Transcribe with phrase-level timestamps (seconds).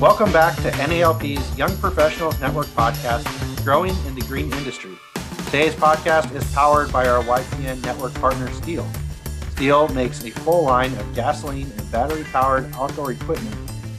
[0.00, 3.24] Welcome back to NALP's Young Professionals Network podcast,
[3.64, 4.92] Growing in the Green Industry.
[5.46, 8.88] Today's podcast is powered by our YPN network partner, Stihl.
[9.56, 13.52] Stihl makes a full line of gasoline and battery powered outdoor equipment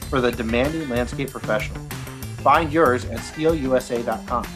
[0.08, 1.78] for the demanding landscape professional.
[2.38, 4.46] Find yours at stihlusa.com.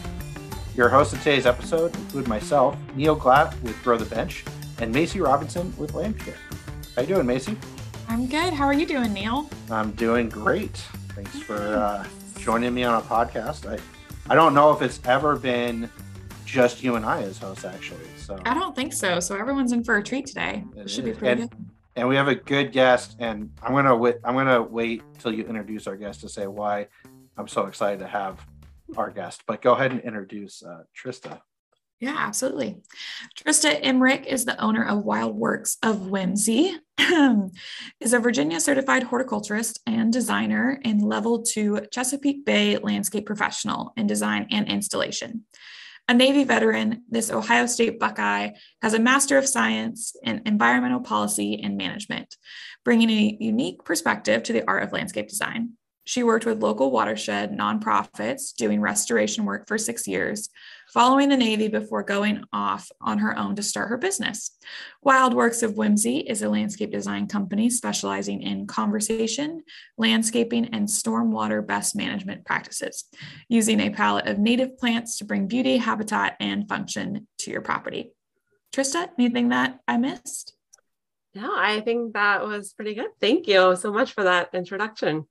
[0.75, 4.43] Your hosts of today's episode include myself, Neil Glatt with Grow the Bench,
[4.79, 6.37] and Macy Robinson with Landcare.
[6.95, 7.55] How you doing, Macy?
[8.07, 8.51] I'm good.
[8.51, 9.47] How are you doing, Neil?
[9.69, 10.83] I'm doing great.
[11.15, 12.05] Thanks for uh,
[12.39, 13.71] joining me on a podcast.
[13.71, 13.79] I,
[14.29, 15.89] I don't know if it's ever been
[16.43, 18.05] just you and I as hosts, actually.
[18.17, 19.21] So I don't think so.
[19.21, 20.65] So everyone's in for a treat today.
[20.75, 21.13] It, it should is.
[21.13, 21.65] be pretty and, good.
[21.95, 24.17] And we have a good guest, and I'm gonna wait.
[24.25, 26.87] I'm gonna wait till you introduce our guest to say why
[27.37, 28.45] I'm so excited to have
[28.97, 29.43] our guest.
[29.47, 31.39] But go ahead and introduce uh, Trista.
[32.05, 32.77] Yeah, absolutely.
[33.35, 36.77] Trista Emmerich is the owner of Wild Works of Whimsy,
[37.99, 44.05] is a Virginia certified horticulturist and designer and level two Chesapeake Bay landscape professional in
[44.05, 45.45] design and installation.
[46.07, 48.51] A Navy veteran, this Ohio State Buckeye
[48.83, 52.37] has a Master of Science in Environmental Policy and Management,
[52.83, 55.71] bringing a unique perspective to the art of landscape design.
[56.07, 60.49] She worked with local watershed nonprofits doing restoration work for six years,
[60.93, 64.51] following the Navy before going off on her own to start her business.
[65.01, 69.63] Wild Works of Whimsy is a landscape design company specializing in conservation,
[69.97, 73.05] landscaping, and stormwater best management practices,
[73.49, 78.11] using a palette of native plants to bring beauty, habitat, and function to your property.
[78.71, 80.55] Trista, anything that I missed?
[81.33, 83.09] No, I think that was pretty good.
[83.19, 85.25] Thank you so much for that introduction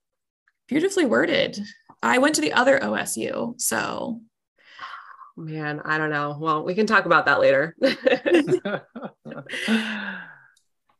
[0.69, 1.59] beautifully worded.
[2.03, 4.21] I went to the other OSU, so
[5.37, 6.37] man, I don't know.
[6.39, 7.77] Well, we can talk about that later.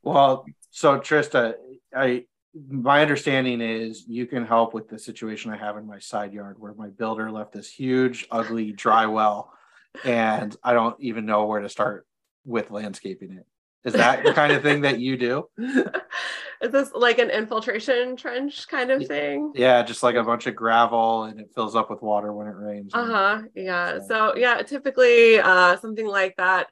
[0.03, 1.55] well, so Trista,
[1.95, 2.25] I
[2.71, 6.57] my understanding is you can help with the situation I have in my side yard
[6.59, 9.53] where my builder left this huge, ugly dry well,
[10.05, 12.07] and I don't even know where to start
[12.45, 13.47] with landscaping it.
[13.85, 15.49] Is that the kind of thing that you do?
[16.63, 19.53] Is this like an infiltration trench kind of thing?
[19.55, 22.57] Yeah, just like a bunch of gravel and it fills up with water when it
[22.57, 22.93] rains.
[22.95, 23.43] Uh-huh.
[23.55, 24.01] Yeah.
[24.01, 26.69] So, so yeah, typically uh, something like that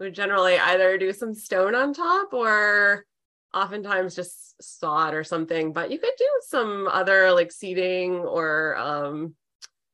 [0.00, 3.04] would generally either do some stone on top or
[3.52, 9.34] oftentimes just sod or something, but you could do some other like seeding or um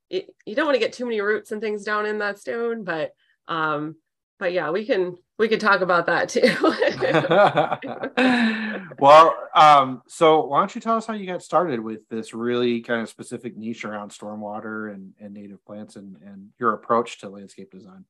[0.09, 2.85] it, you don't want to get too many roots and things down in that stone,
[2.85, 3.13] but
[3.49, 3.97] um
[4.41, 6.41] but yeah, we can we could talk about that too.
[8.99, 12.81] well, um, so why don't you tell us how you got started with this really
[12.81, 17.29] kind of specific niche around stormwater and, and native plants and, and your approach to
[17.29, 18.05] landscape design?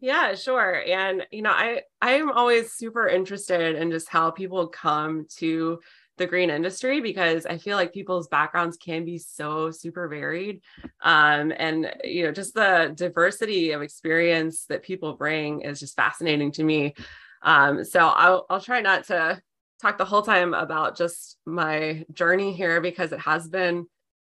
[0.00, 0.82] Yeah, sure.
[0.86, 5.78] And you know, I I'm always super interested in just how people come to
[6.16, 10.62] the green industry because I feel like people's backgrounds can be so super varied.
[11.02, 16.52] Um, and, you know, just the diversity of experience that people bring is just fascinating
[16.52, 16.94] to me.
[17.42, 19.40] Um, so I'll, I'll try not to
[19.80, 23.86] talk the whole time about just my journey here because it has been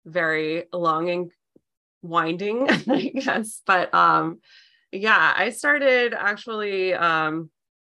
[0.04, 1.30] very long and
[2.02, 3.62] winding, I guess.
[3.66, 4.40] But um,
[4.92, 7.50] yeah, I started actually, um,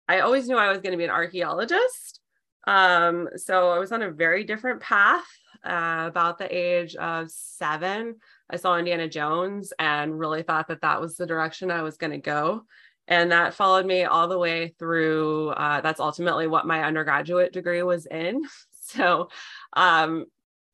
[0.07, 2.19] I always knew I was going to be an archaeologist.
[2.66, 5.25] Um, so I was on a very different path.
[5.66, 8.18] Uh, about the age of seven,
[8.50, 12.12] I saw Indiana Jones and really thought that that was the direction I was going
[12.12, 12.66] to go.
[13.07, 15.50] And that followed me all the way through.
[15.52, 18.44] Uh, that's ultimately what my undergraduate degree was in.
[18.85, 19.29] So
[19.78, 20.25] um,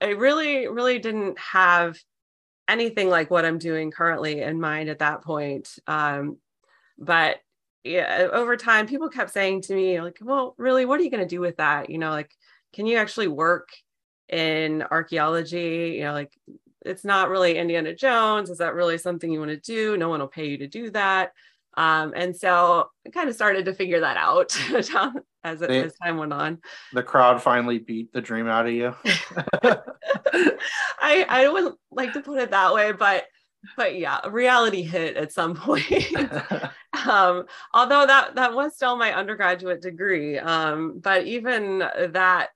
[0.02, 1.96] I really, really didn't have
[2.68, 5.70] anything like what I'm doing currently in mind at that point.
[5.86, 6.38] Um,
[6.98, 7.38] but
[7.84, 11.24] yeah, over time, people kept saying to me, like, well, really, what are you going
[11.24, 11.90] to do with that?
[11.90, 12.32] You know, like,
[12.74, 13.70] can you actually work
[14.28, 15.96] in archaeology?
[15.98, 16.34] You know, like,
[16.86, 18.50] it's not really Indiana Jones.
[18.50, 19.98] Is that really something you want to do?
[19.98, 21.34] No one will pay you to do that.
[21.76, 24.58] Um, and so I kind of started to figure that out
[25.44, 26.60] as, it, as time went on.
[26.94, 28.96] The crowd finally beat the dream out of you.
[31.00, 33.26] I, I wouldn't like to put it that way, but
[33.76, 36.16] but yeah, reality hit at some point.
[37.08, 42.50] um, although that that was still my undergraduate degree, um, but even that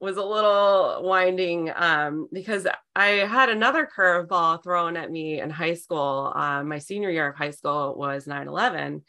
[0.00, 5.74] was a little winding um, because I had another curveball thrown at me in high
[5.74, 6.32] school.
[6.34, 9.02] Uh, my senior year of high school was 9 11.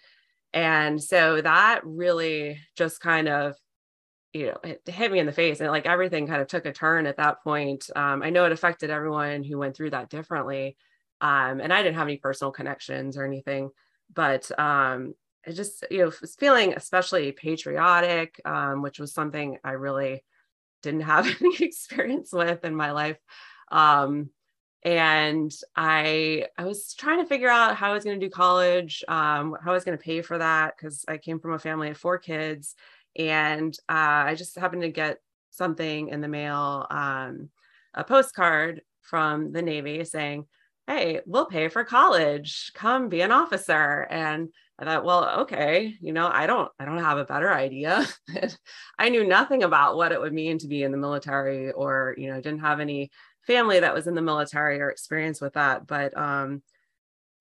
[0.54, 3.56] And so that really just kind of
[4.36, 6.74] you know it hit me in the face and like everything kind of took a
[6.74, 10.76] turn at that point um, i know it affected everyone who went through that differently
[11.22, 13.70] um, and I didn't have any personal connections or anything,
[14.14, 15.14] but um,
[15.52, 20.24] just, you know, was feeling especially patriotic, um, which was something I really
[20.82, 23.18] didn't have any experience with in my life.
[23.72, 24.30] Um,
[24.84, 29.04] and I I was trying to figure out how I was going to do college,
[29.08, 31.90] um, how I was going to pay for that because I came from a family
[31.90, 32.76] of four kids,
[33.16, 35.18] and uh, I just happened to get
[35.50, 37.50] something in the mail, um,
[37.96, 40.46] a postcard from the Navy saying,
[40.88, 42.72] "Hey, we'll pay for college.
[42.74, 46.98] Come be an officer." And I thought, well, okay, you know, I don't, I don't
[46.98, 48.06] have a better idea.
[49.00, 52.30] I knew nothing about what it would mean to be in the military, or you
[52.30, 53.10] know, didn't have any
[53.46, 56.62] family that was in the military or experience with that but um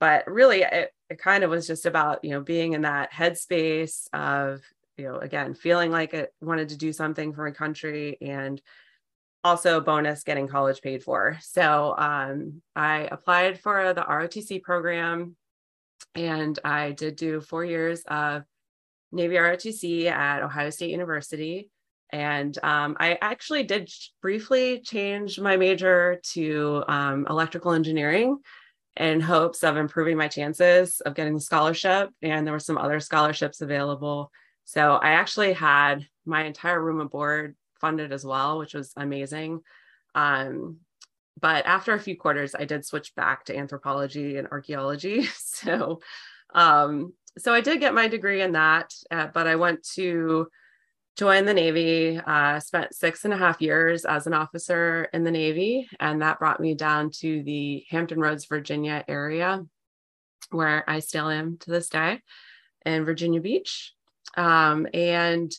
[0.00, 4.06] but really it, it kind of was just about you know being in that headspace
[4.12, 4.60] of
[4.96, 8.60] you know again feeling like it wanted to do something for my country and
[9.44, 15.36] also bonus getting college paid for so um, i applied for the rotc program
[16.14, 18.42] and i did do four years of
[19.12, 21.70] navy rotc at ohio state university
[22.14, 23.90] and um, I actually did
[24.22, 28.38] briefly change my major to um, electrical engineering
[28.96, 32.10] in hopes of improving my chances of getting the scholarship.
[32.22, 34.30] And there were some other scholarships available.
[34.64, 39.60] So I actually had my entire room and board funded as well, which was amazing.
[40.14, 40.78] Um,
[41.40, 45.28] but after a few quarters, I did switch back to anthropology and archaeology.
[45.54, 46.00] So,
[46.52, 50.48] um, so I did get my degree in that, uh, but I went to
[51.16, 55.30] join the Navy, uh, spent six and a half years as an officer in the
[55.30, 59.64] Navy, and that brought me down to the Hampton Roads, Virginia area,
[60.50, 62.20] where I still am to this day,
[62.84, 63.94] in Virginia Beach.
[64.36, 65.52] Um, and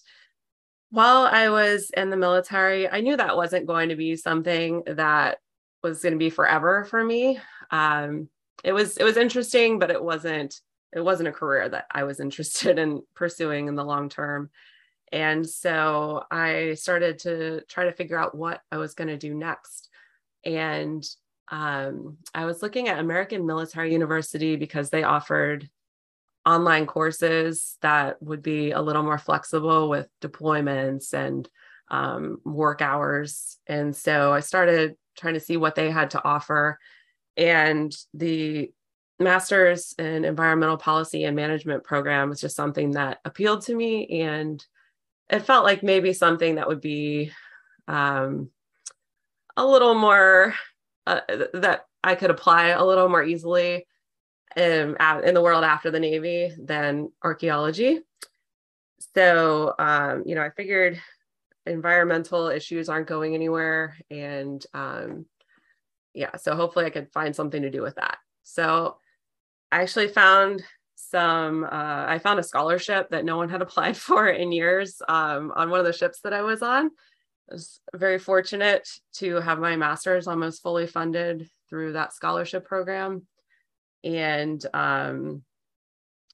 [0.96, 5.40] while I was in the military, I knew that wasn't going to be something that
[5.84, 7.38] was going to be forever for me.
[7.70, 8.30] Um,
[8.64, 10.62] it was it was interesting, but it wasn't
[10.94, 14.50] it wasn't a career that I was interested in pursuing in the long term.
[15.12, 19.34] And so I started to try to figure out what I was going to do
[19.34, 19.90] next.
[20.46, 21.06] And
[21.52, 25.70] um, I was looking at American Military University because they offered
[26.46, 31.50] online courses that would be a little more flexible with deployments and
[31.90, 33.58] um, work hours.
[33.68, 36.80] And so I started trying to see what they had to offer.
[37.38, 38.72] And the
[39.20, 44.64] master's in environmental policy and management program was just something that appealed to me and
[45.30, 47.32] it felt like maybe something that would be
[47.88, 48.50] um,
[49.58, 50.54] a little more
[51.08, 51.22] uh,
[51.54, 53.88] that I could apply a little more easily
[54.56, 58.00] in, in the world after the Navy than archaeology.
[59.14, 61.02] So, um, you know, I figured
[61.66, 63.98] environmental issues aren't going anywhere.
[64.10, 65.26] And um,
[66.14, 68.18] yeah, so hopefully I could find something to do with that.
[68.44, 68.98] So
[69.72, 70.64] I actually found
[70.96, 75.52] some uh, i found a scholarship that no one had applied for in years um,
[75.56, 76.88] on one of the ships that i was on
[77.50, 83.26] i was very fortunate to have my master's almost fully funded through that scholarship program
[84.06, 85.44] and um,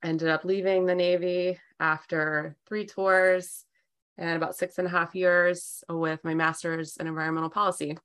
[0.03, 3.65] ended up leaving the navy after three tours
[4.17, 7.97] and about six and a half years with my master's in environmental policy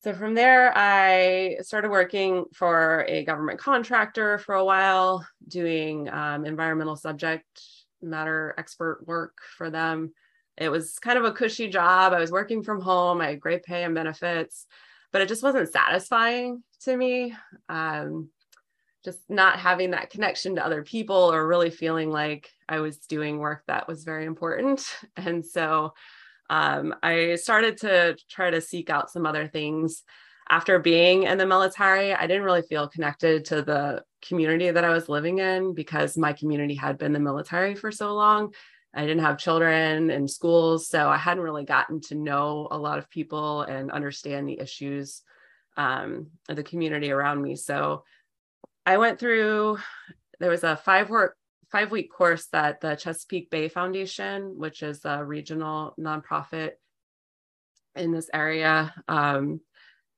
[0.00, 6.46] so from there, I started working for a government contractor for a while, doing um,
[6.46, 7.44] environmental subject
[8.00, 10.12] matter expert work for them.
[10.56, 12.12] It was kind of a cushy job.
[12.12, 13.20] I was working from home.
[13.20, 14.66] I had great pay and benefits,
[15.12, 17.34] but it just wasn't satisfying to me.
[17.68, 18.30] Um,
[19.04, 23.38] just not having that connection to other people or really feeling like I was doing
[23.38, 24.84] work that was very important.
[25.16, 25.94] And so
[26.50, 30.02] um, I started to try to seek out some other things.
[30.50, 34.90] After being in the military, I didn't really feel connected to the community that I
[34.90, 38.54] was living in because my community had been the military for so long.
[38.94, 42.98] I didn't have children in schools, so I hadn't really gotten to know a lot
[42.98, 45.22] of people and understand the issues
[45.76, 47.54] um, of the community around me.
[47.54, 48.04] So
[48.86, 49.78] I went through,
[50.40, 51.36] there was a five work
[51.70, 56.72] five week course that the Chesapeake Bay Foundation, which is a regional nonprofit
[57.94, 59.60] in this area, um,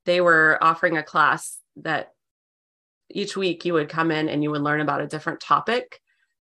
[0.07, 2.13] they were offering a class that
[3.11, 6.01] each week you would come in and you would learn about a different topic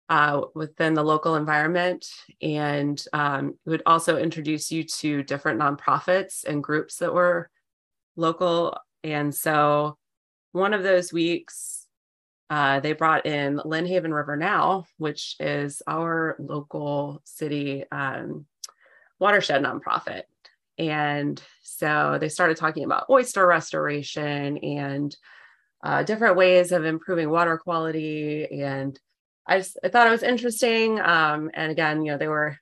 [0.09, 2.09] uh, within the local environment.
[2.41, 7.51] And um, would also introduce you to different nonprofits and groups that were
[8.17, 8.77] local.
[9.03, 9.99] And so
[10.53, 11.87] one of those weeks,
[12.49, 18.47] uh, they brought in Lynnhaven River Now, which is our local city um,
[19.19, 20.23] watershed nonprofit.
[20.79, 25.17] And so they started talking about oyster restoration and
[25.83, 28.47] uh, different ways of improving water quality.
[28.63, 28.99] And
[29.47, 31.01] I just I thought it was interesting.
[31.01, 32.59] Um, and again, you know, they were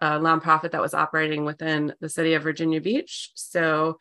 [0.00, 3.32] a nonprofit that was operating within the city of Virginia Beach.
[3.34, 3.98] So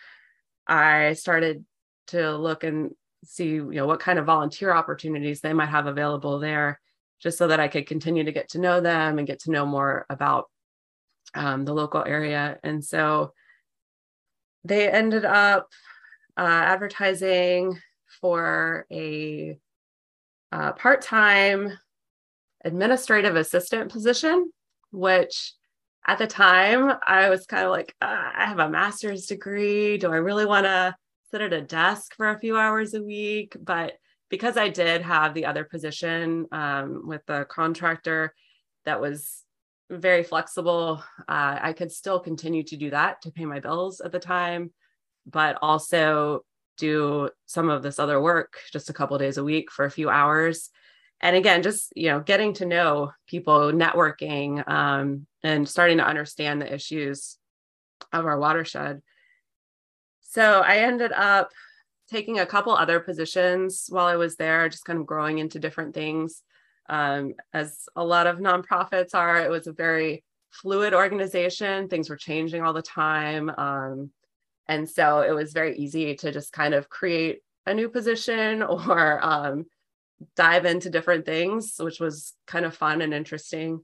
[0.67, 1.65] I started
[2.07, 2.91] to look and
[3.25, 6.79] see, you know, what kind of volunteer opportunities they might have available there,
[7.19, 9.65] just so that I could continue to get to know them and get to know
[9.65, 10.45] more about
[11.33, 12.59] um, the local area.
[12.63, 13.33] And so
[14.63, 15.67] they ended up
[16.37, 17.79] uh, advertising
[18.21, 19.57] for a
[20.51, 21.77] uh, part time
[22.63, 24.51] administrative assistant position,
[24.91, 25.53] which
[26.05, 29.97] at the time I was kind of like, uh, I have a master's degree.
[29.97, 30.95] Do I really want to
[31.31, 33.55] sit at a desk for a few hours a week?
[33.59, 33.93] But
[34.29, 38.33] because I did have the other position um, with the contractor
[38.85, 39.43] that was
[39.89, 44.11] very flexible, uh, I could still continue to do that to pay my bills at
[44.11, 44.71] the time,
[45.25, 46.43] but also
[46.77, 50.09] do some of this other work just a couple days a week for a few
[50.09, 50.69] hours
[51.21, 56.61] and again just you know getting to know people networking um, and starting to understand
[56.61, 57.37] the issues
[58.13, 59.01] of our watershed.
[60.21, 61.49] So i ended up
[62.09, 65.93] taking a couple other positions while i was there just kind of growing into different
[65.93, 66.43] things.
[66.89, 71.87] Um, as a lot of nonprofits are it was a very fluid organization.
[71.87, 73.49] Things were changing all the time.
[73.49, 74.11] Um,
[74.67, 79.19] and so it was very easy to just kind of create a new position or
[79.23, 79.65] um,
[80.35, 83.83] dive into different things, which was kind of fun and interesting.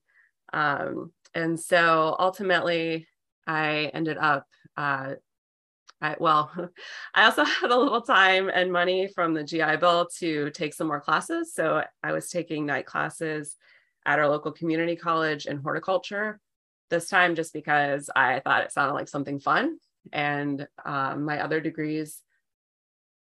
[0.51, 3.07] Um, and so ultimately,
[3.47, 4.45] I ended up,
[4.77, 5.15] uh,
[6.01, 6.51] I, well,
[7.15, 10.87] I also had a little time and money from the GI Bill to take some
[10.87, 11.53] more classes.
[11.53, 13.55] So I was taking night classes
[14.05, 16.39] at our local community college in horticulture
[16.89, 19.77] this time just because I thought it sounded like something fun.
[20.11, 22.21] And um, my other degrees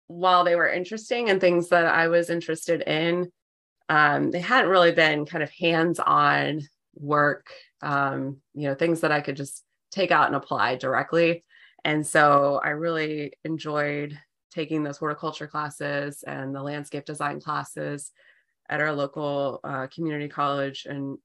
[0.07, 3.31] while they were interesting and things that I was interested in,
[3.89, 6.61] um, they hadn't really been kind of hands-on
[6.95, 7.47] work,
[7.81, 11.43] um, you know, things that I could just take out and apply directly.
[11.85, 14.17] And so I really enjoyed
[14.51, 18.11] taking those horticulture classes and the landscape design classes
[18.69, 21.17] at our local uh, community college and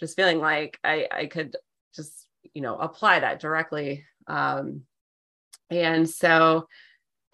[0.00, 1.56] just feeling like I, I could
[1.94, 4.04] just, you know, apply that directly.
[4.26, 4.82] Um,
[5.70, 6.68] and so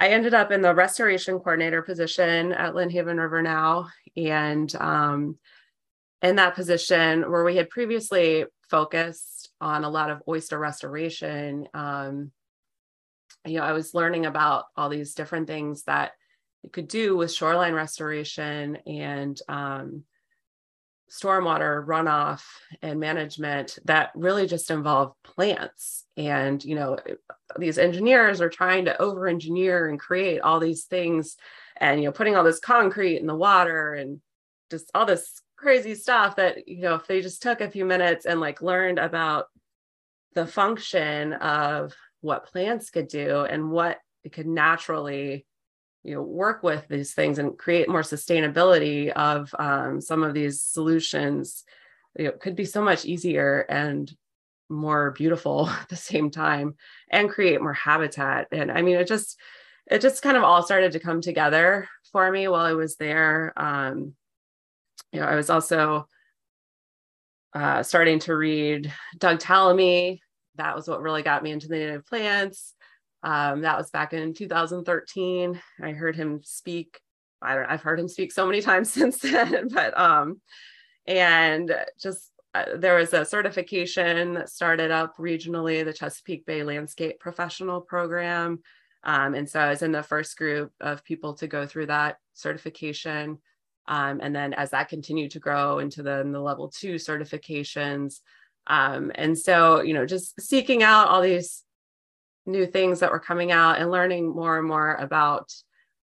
[0.00, 3.88] I ended up in the restoration coordinator position at Lynnhaven River now.
[4.16, 5.36] And um,
[6.22, 12.32] in that position, where we had previously focused on a lot of oyster restoration, um,
[13.44, 16.12] you know, I was learning about all these different things that
[16.62, 20.04] you could do with shoreline restoration and um,
[21.10, 22.42] stormwater runoff
[22.82, 26.04] and management that really just involve plants.
[26.16, 26.98] And you know
[27.58, 31.36] these engineers are trying to over engineer and create all these things
[31.76, 34.20] and you know putting all this concrete in the water and
[34.70, 38.24] just all this crazy stuff that you know if they just took a few minutes
[38.24, 39.46] and like learned about
[40.34, 45.46] the function of what plants could do and what it could naturally
[46.02, 50.60] you know work with these things and create more sustainability of um, some of these
[50.60, 51.64] solutions
[52.18, 54.14] you know, could be so much easier and
[54.68, 56.74] more beautiful at the same time
[57.10, 58.48] and create more habitat.
[58.52, 59.38] And i mean it just
[59.90, 63.52] it just kind of all started to come together for me while i was there.
[63.56, 64.14] Um,
[65.12, 66.06] you know i was also
[67.52, 70.20] uh, starting to read doug tallamy
[70.54, 72.74] that was what really got me into the native plants
[73.22, 75.60] um, that was back in 2013.
[75.82, 77.00] I heard him speak.
[77.42, 77.66] I don't.
[77.66, 80.40] I've heard him speak so many times since then, but um,
[81.06, 87.20] and just uh, there was a certification that started up regionally, the Chesapeake Bay Landscape
[87.20, 88.60] Professional Program.
[89.04, 92.16] Um, and so I was in the first group of people to go through that
[92.34, 93.38] certification.
[93.86, 98.20] Um, and then as that continued to grow into the, the level two certifications.
[98.66, 101.64] Um, and so, you know, just seeking out all these
[102.46, 105.52] new things that were coming out and learning more and more about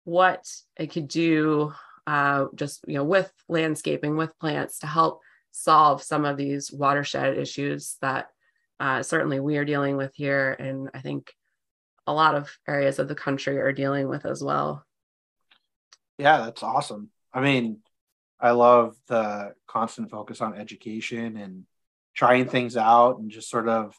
[0.05, 1.73] what it could do
[2.07, 7.37] uh, just you know with landscaping with plants to help solve some of these watershed
[7.37, 8.29] issues that
[8.79, 10.55] uh, certainly we are dealing with here.
[10.59, 11.33] And i think
[12.07, 14.85] a lot of areas of the country are dealing with as well.
[16.19, 17.11] Yeah that's awesome.
[17.33, 17.79] I mean
[18.39, 21.65] i love the constant focus on education and
[22.15, 23.95] trying things out and just sort of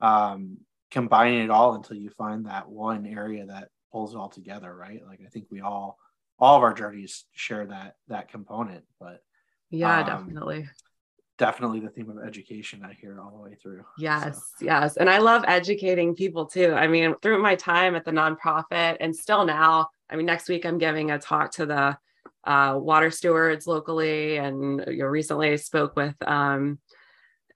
[0.00, 0.58] um,
[0.94, 5.02] combining it all until you find that one area that pulls it all together, right?
[5.04, 5.98] Like I think we all
[6.38, 9.20] all of our journeys share that that component, but
[9.70, 10.68] yeah, um, definitely.
[11.36, 13.82] Definitely the theme of education I hear all the way through.
[13.98, 14.66] Yes, so.
[14.66, 14.96] yes.
[14.96, 16.72] And I love educating people too.
[16.72, 20.64] I mean, through my time at the nonprofit and still now, I mean, next week
[20.64, 21.98] I'm giving a talk to the
[22.44, 26.78] uh, water stewards locally and you know, recently I spoke with um,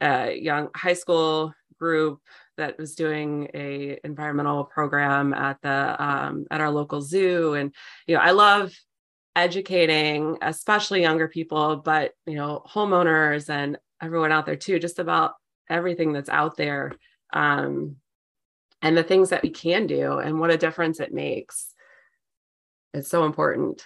[0.01, 2.21] a young high school group
[2.59, 7.55] that was doing a environmental program at the um, at our local zoo.
[7.55, 7.75] And
[8.07, 8.73] you know i love
[9.37, 15.35] educating especially younger people but you know homeowners and everyone out there too just about
[15.71, 16.93] everything that's out there
[17.33, 17.97] um,
[18.83, 21.75] and the things that we can do and what a difference it makes.
[22.95, 23.85] It's so important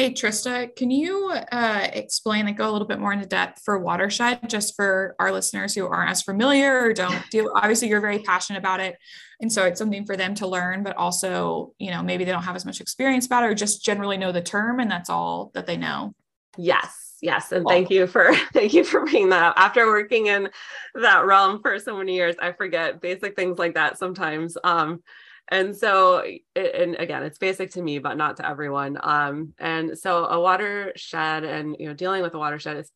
[0.00, 3.78] Hey, Trista, can you uh, explain and go a little bit more into depth for
[3.78, 7.52] watershed, just for our listeners who aren't as familiar or don't do?
[7.54, 8.96] Obviously, you're very passionate about it,
[9.42, 10.82] and so it's something for them to learn.
[10.82, 13.84] But also, you know, maybe they don't have as much experience about it, or just
[13.84, 16.14] generally know the term, and that's all that they know.
[16.56, 19.54] Yes, yes, and thank you for thank you for bringing that up.
[19.58, 20.48] After working in
[20.94, 24.56] that realm for so many years, I forget basic things like that sometimes.
[24.64, 25.02] Um,
[25.50, 26.22] and so
[26.54, 28.98] and again it's basic to me but not to everyone.
[29.02, 32.90] Um and so a watershed and you know dealing with a watershed is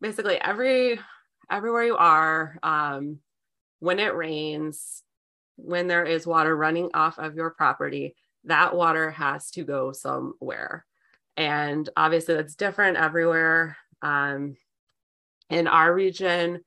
[0.00, 0.98] basically every
[1.50, 3.18] everywhere you are um
[3.80, 5.02] when it rains
[5.56, 10.84] when there is water running off of your property that water has to go somewhere.
[11.36, 14.56] And obviously that's different everywhere um
[15.50, 16.60] in our region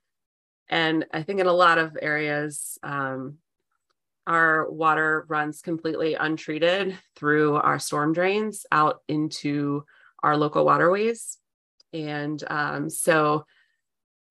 [0.69, 3.37] and i think in a lot of areas um
[4.27, 9.85] our water runs completely untreated through our storm drains out into
[10.23, 11.37] our local waterways.
[11.93, 13.45] And um, so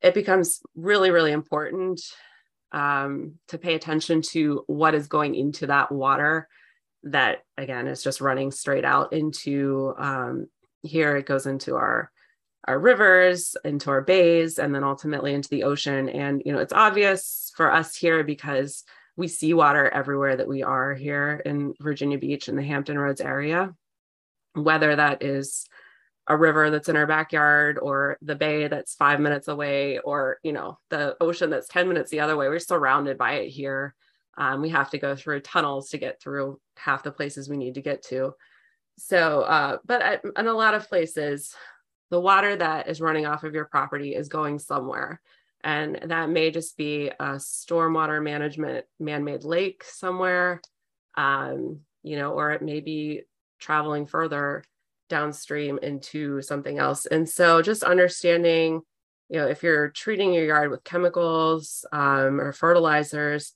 [0.02, 2.00] it becomes really, really important
[2.72, 6.48] um, to pay attention to what is going into that water
[7.04, 10.48] that, again, is just running straight out into um,
[10.82, 12.10] here, it goes into our
[12.66, 16.72] our rivers into our bays and then ultimately into the ocean and you know it's
[16.72, 18.84] obvious for us here because
[19.16, 23.20] we see water everywhere that we are here in Virginia Beach in the Hampton Roads
[23.20, 23.74] area,
[24.54, 25.66] whether that is
[26.26, 30.52] a river that's in our backyard or the bay that's five minutes away or you
[30.52, 33.94] know the ocean that's 10 minutes the other way we're surrounded by it here.
[34.36, 37.74] Um, we have to go through tunnels to get through half the places we need
[37.74, 38.34] to get to.
[38.98, 41.54] So uh, but at, in a lot of places
[42.10, 45.20] the water that is running off of your property is going somewhere
[45.64, 50.60] and that may just be a stormwater management man-made lake somewhere,
[51.16, 53.22] um, you know, or it may be
[53.58, 54.62] traveling further
[55.08, 57.06] downstream into something else.
[57.06, 58.82] And so just understanding,
[59.30, 63.54] you know, if you're treating your yard with chemicals um, or fertilizers,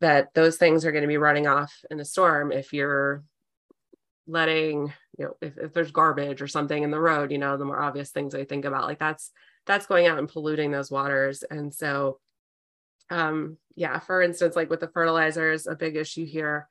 [0.00, 2.52] that those things are going to be running off in a storm.
[2.52, 3.24] If you're
[4.26, 7.64] letting, you know, if, if there's garbage or something in the road, you know, the
[7.64, 9.32] more obvious things I think about, like that's
[9.68, 11.44] that's going out and polluting those waters.
[11.48, 12.18] And so,
[13.10, 16.68] um, yeah, for instance, like with the fertilizers, a big issue here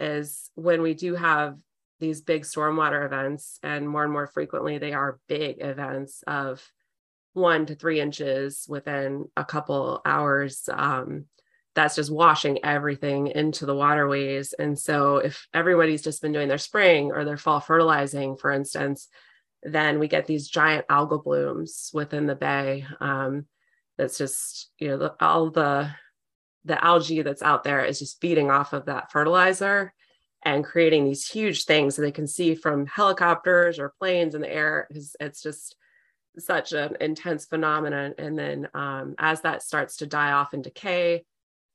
[0.00, 1.56] is when we do have
[2.00, 6.62] these big stormwater events, and more and more frequently, they are big events of
[7.32, 10.68] one to three inches within a couple hours.
[10.72, 11.26] Um,
[11.74, 14.52] that's just washing everything into the waterways.
[14.52, 19.08] And so, if everybody's just been doing their spring or their fall fertilizing, for instance,
[19.64, 22.86] then we get these giant algal blooms within the bay.
[23.00, 23.46] Um,
[23.96, 25.90] that's just you know the, all the
[26.64, 29.92] the algae that's out there is just feeding off of that fertilizer
[30.44, 34.52] and creating these huge things that they can see from helicopters or planes in the
[34.52, 34.86] air.
[34.90, 35.76] It's, it's just
[36.38, 38.14] such an intense phenomenon.
[38.18, 41.24] And then um, as that starts to die off and decay,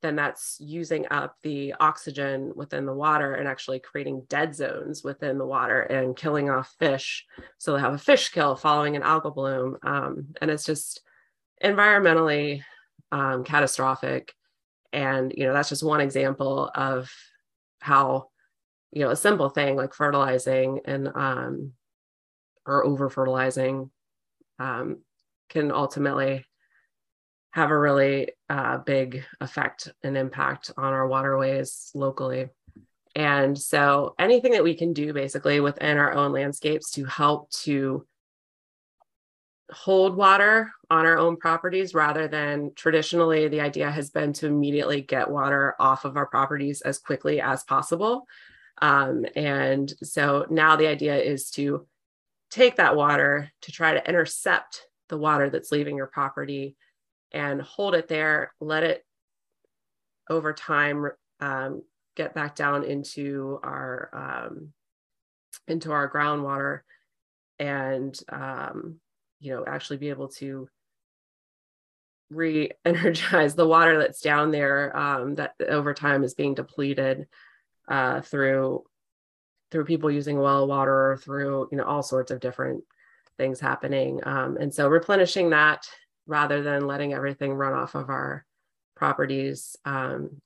[0.02, 5.38] then that's using up the oxygen within the water and actually creating dead zones within
[5.38, 7.26] the water and killing off fish.
[7.58, 9.78] So they have a fish kill following an algal bloom.
[9.84, 11.02] Um, and it's just
[11.64, 12.64] environmentally
[13.12, 14.34] um, catastrophic.
[14.94, 17.12] And, you know, that's just one example of
[17.80, 18.30] how,
[18.92, 21.74] you know, a simple thing like fertilizing and, um,
[22.66, 23.92] or over fertilizing
[24.60, 25.00] um,
[25.50, 26.46] can ultimately
[27.52, 32.48] have a really uh, big effect and impact on our waterways locally.
[33.16, 38.06] And so anything that we can do basically within our own landscapes to help to
[39.72, 45.02] hold water on our own properties rather than traditionally the idea has been to immediately
[45.02, 48.26] get water off of our properties as quickly as possible.
[48.82, 51.86] Um, and so now the idea is to
[52.50, 56.76] take that water to try to intercept the water that's leaving your property
[57.32, 59.06] and hold it there, let it
[60.30, 61.08] over time
[61.40, 61.84] um,
[62.16, 64.10] get back down into our
[64.48, 64.74] um,
[65.68, 66.82] into our groundwater
[67.60, 69.00] and um,
[69.40, 70.68] you know actually be able to
[72.30, 77.28] re-energize the water that's down there um, that over time is being depleted
[77.88, 78.84] uh, through
[79.72, 82.84] through people using well water or through you know all sorts of different
[83.38, 84.20] things happening.
[84.24, 85.88] Um, and so replenishing that
[86.30, 88.46] rather than letting everything run off of our
[88.96, 90.40] properties um,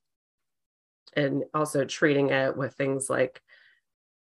[1.15, 3.41] and also treating it with things like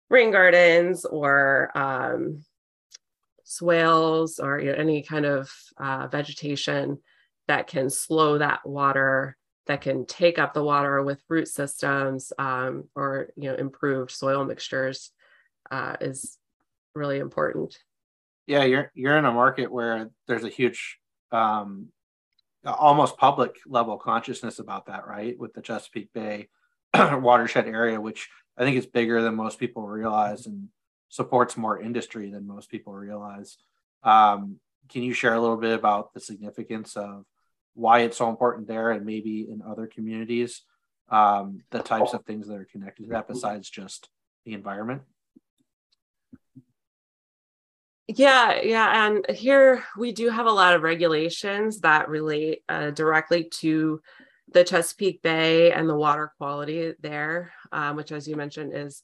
[0.09, 2.43] rain gardens or um,
[3.43, 6.99] swales or you know, any kind of uh, vegetation
[7.47, 12.85] that can slow that water that can take up the water with root systems um,
[12.95, 15.11] or you know improved soil mixtures
[15.71, 16.37] uh, is
[16.93, 17.77] really important.
[18.47, 20.99] Yeah you're you're in a market where there's a huge
[21.31, 21.87] um,
[22.65, 25.37] almost public level consciousness about that right?
[25.39, 26.49] With the chesapeake bay
[26.95, 30.69] watershed area which i think is bigger than most people realize and
[31.09, 33.57] supports more industry than most people realize.
[34.03, 34.59] Um,
[34.89, 37.25] can you share a little bit about the significance of
[37.73, 40.63] why it's so important there and maybe in other communities
[41.09, 44.09] um, the types of things that are connected to that besides just
[44.45, 45.03] the environment
[48.07, 53.43] yeah yeah and here we do have a lot of regulations that relate uh, directly
[53.43, 54.01] to
[54.53, 59.03] the chesapeake bay and the water quality there um, which as you mentioned is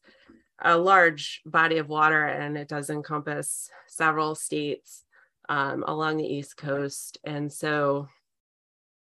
[0.62, 5.04] a large body of water and it does encompass several states
[5.50, 8.08] um, along the east coast and so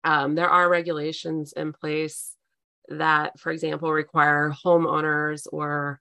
[0.03, 2.35] um, there are regulations in place
[2.87, 5.99] that, for example, require homeowners or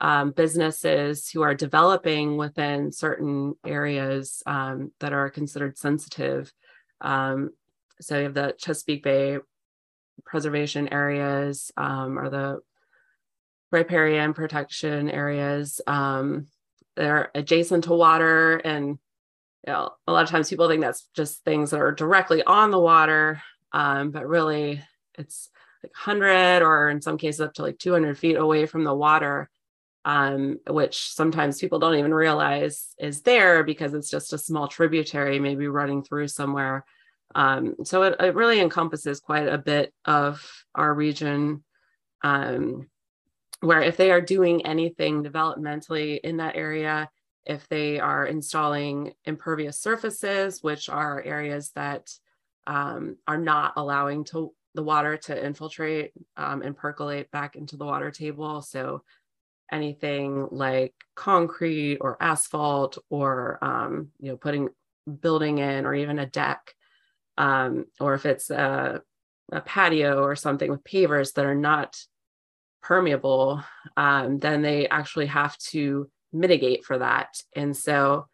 [0.00, 6.52] um, businesses who are developing within certain areas um, that are considered sensitive.
[7.00, 7.50] Um,
[8.00, 9.38] so you have the Chesapeake Bay
[10.24, 12.60] preservation areas um, or the
[13.72, 15.80] riparian protection areas.
[15.86, 16.46] Um,
[16.96, 18.98] they're adjacent to water and
[19.66, 22.70] you know, a lot of times people think that's just things that are directly on
[22.70, 24.80] the water, um, but really
[25.18, 25.50] it's
[25.82, 29.50] like 100 or in some cases up to like 200 feet away from the water,
[30.06, 35.40] um, which sometimes people don't even realize is there because it's just a small tributary,
[35.40, 36.84] maybe running through somewhere.
[37.34, 41.64] Um, so it, it, really encompasses quite a bit of our region.
[42.22, 42.88] Um,
[43.60, 47.10] where if they are doing anything developmentally in that area,
[47.44, 52.08] if they are installing impervious surfaces, which are areas that
[52.68, 57.84] um, are not allowing to the water to infiltrate um, and percolate back into the
[57.84, 58.62] water table.
[58.62, 59.02] So
[59.70, 64.68] anything like concrete or asphalt or um, you know putting
[65.20, 66.74] building in or even a deck
[67.38, 69.00] um, or if it's a,
[69.52, 71.96] a, patio or something with pavers that are not
[72.82, 73.62] permeable
[73.96, 77.40] um, then they actually have to mitigate for that.
[77.54, 78.26] And so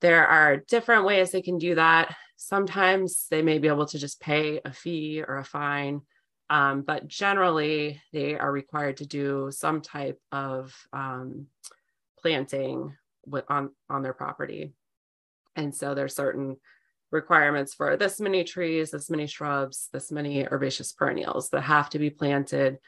[0.00, 2.14] there are different ways they can do that.
[2.36, 6.02] Sometimes they may be able to just pay a fee or a fine,
[6.50, 11.46] um, but generally they are required to do some type of um,
[12.18, 12.94] planting
[13.26, 14.72] with, on, on their property.
[15.56, 16.56] And so there's certain
[17.10, 21.98] requirements for this many trees, this many shrubs, this many herbaceous perennials that have to
[21.98, 22.78] be planted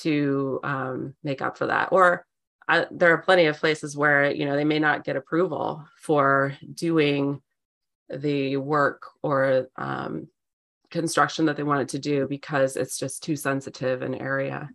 [0.00, 1.90] to um, make up for that.
[1.92, 2.26] Or
[2.68, 6.56] I, there are plenty of places where you know they may not get approval for
[6.74, 7.42] doing
[8.08, 10.28] the work or um,
[10.92, 14.70] construction that they wanted to do because it's just too sensitive an area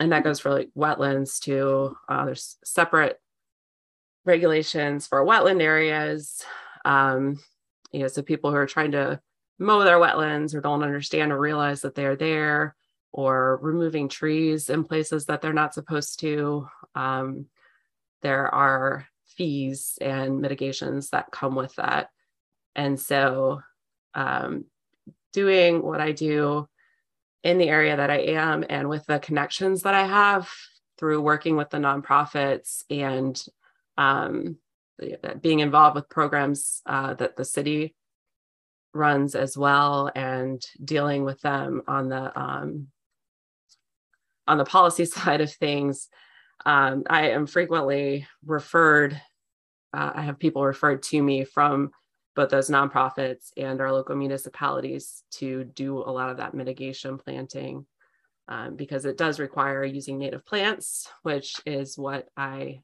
[0.00, 3.18] and that goes for like wetlands too uh, there's separate
[4.24, 6.44] regulations for wetland areas
[6.84, 7.38] um,
[7.92, 9.20] you know so people who are trying to
[9.58, 12.74] mow their wetlands or don't understand or realize that they're there
[13.12, 16.66] or removing trees in places that they're not supposed to.
[16.94, 17.46] Um,
[18.22, 22.08] there are fees and mitigations that come with that.
[22.74, 23.60] And so,
[24.14, 24.64] um,
[25.32, 26.68] doing what I do
[27.42, 30.48] in the area that I am and with the connections that I have
[30.98, 33.42] through working with the nonprofits and
[33.98, 34.56] um,
[35.40, 37.94] being involved with programs uh, that the city
[38.94, 42.88] runs as well and dealing with them on the um,
[44.46, 46.08] on the policy side of things,
[46.66, 49.20] um, I am frequently referred.
[49.94, 51.90] Uh, I have people referred to me from
[52.34, 57.86] both those nonprofits and our local municipalities to do a lot of that mitigation planting
[58.48, 62.82] um, because it does require using native plants, which is what I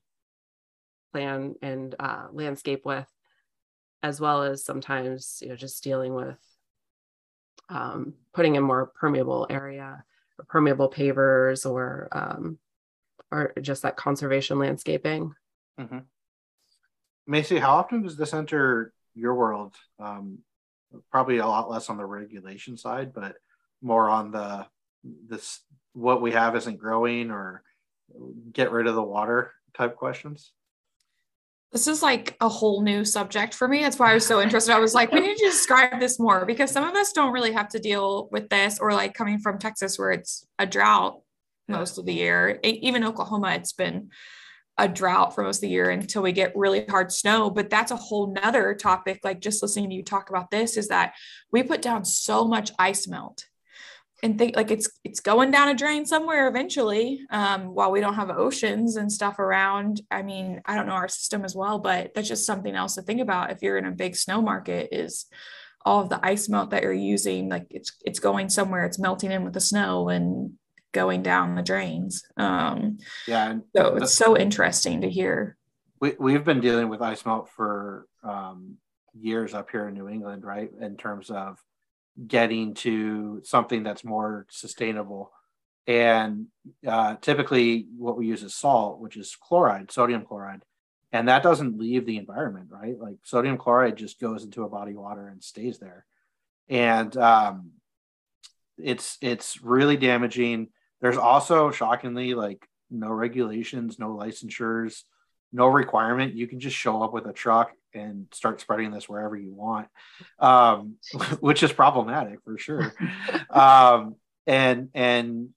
[1.12, 3.08] plan and uh, landscape with,
[4.02, 6.38] as well as sometimes you know just dealing with
[7.68, 10.04] um, putting in more permeable area
[10.38, 12.58] or permeable pavers or um,
[13.30, 15.34] or just that conservation landscaping.
[15.80, 15.98] Mm-hmm.
[17.26, 19.74] Macy, how often does the enter your world?
[19.98, 20.38] Um,
[21.10, 23.34] probably a lot less on the regulation side, but
[23.82, 24.66] more on the
[25.28, 25.60] this
[25.92, 27.62] what we have isn't growing or
[28.52, 30.52] get rid of the water type questions.
[31.72, 33.82] This is like a whole new subject for me.
[33.82, 34.72] That's why I was so interested.
[34.72, 37.52] I was like, we need to describe this more because some of us don't really
[37.52, 41.20] have to deal with this, or like coming from Texas where it's a drought
[41.68, 42.58] most of the year.
[42.62, 44.08] Even Oklahoma, it's been
[44.78, 47.50] a drought for most of the year until we get really hard snow.
[47.50, 49.20] But that's a whole nother topic.
[49.24, 51.14] Like just listening to you talk about this is that
[51.52, 53.44] we put down so much ice melt
[54.22, 58.14] and think like it's it's going down a drain somewhere eventually um, while we don't
[58.14, 62.12] have oceans and stuff around i mean i don't know our system as well but
[62.14, 65.26] that's just something else to think about if you're in a big snow market is
[65.84, 69.30] all of the ice melt that you're using like it's it's going somewhere it's melting
[69.30, 70.52] in with the snow and
[70.98, 75.56] going down the drains um, yeah so it's so interesting to hear
[76.00, 78.76] we, we've been dealing with ice melt for um,
[79.18, 81.58] years up here in new england right in terms of
[82.26, 85.30] getting to something that's more sustainable.
[85.86, 86.46] And
[86.86, 90.62] uh, typically, what we use is salt, which is chloride, sodium chloride,
[91.12, 92.98] and that doesn't leave the environment, right?
[92.98, 96.04] Like sodium chloride just goes into a body of water and stays there,
[96.68, 97.70] and um,
[98.76, 100.68] it's it's really damaging.
[101.00, 105.02] There's also shockingly like no regulations, no licensures,
[105.52, 106.34] no requirement.
[106.34, 109.88] You can just show up with a truck and start spreading this wherever you want,
[110.38, 110.96] um,
[111.40, 112.92] which is problematic for sure.
[113.50, 115.50] um, and and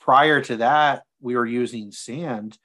[0.00, 2.56] prior to that, we were using sand,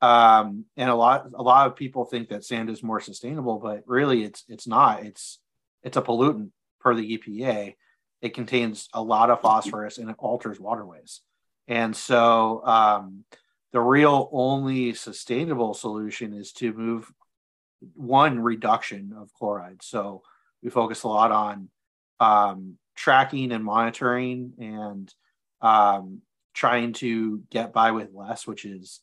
[0.00, 3.82] um, and a lot a lot of people think that sand is more sustainable, but
[3.86, 5.04] really it's it's not.
[5.04, 5.38] It's
[5.82, 7.74] it's a pollutant per the EPA.
[8.20, 11.20] It contains a lot of phosphorus and it alters waterways,
[11.68, 12.64] and so.
[12.64, 13.24] Um,
[13.72, 17.12] the real only sustainable solution is to move
[17.94, 19.82] one reduction of chloride.
[19.82, 20.22] So
[20.62, 21.68] we focus a lot on
[22.18, 25.12] um, tracking and monitoring and
[25.60, 26.22] um,
[26.54, 29.00] trying to get by with less, which is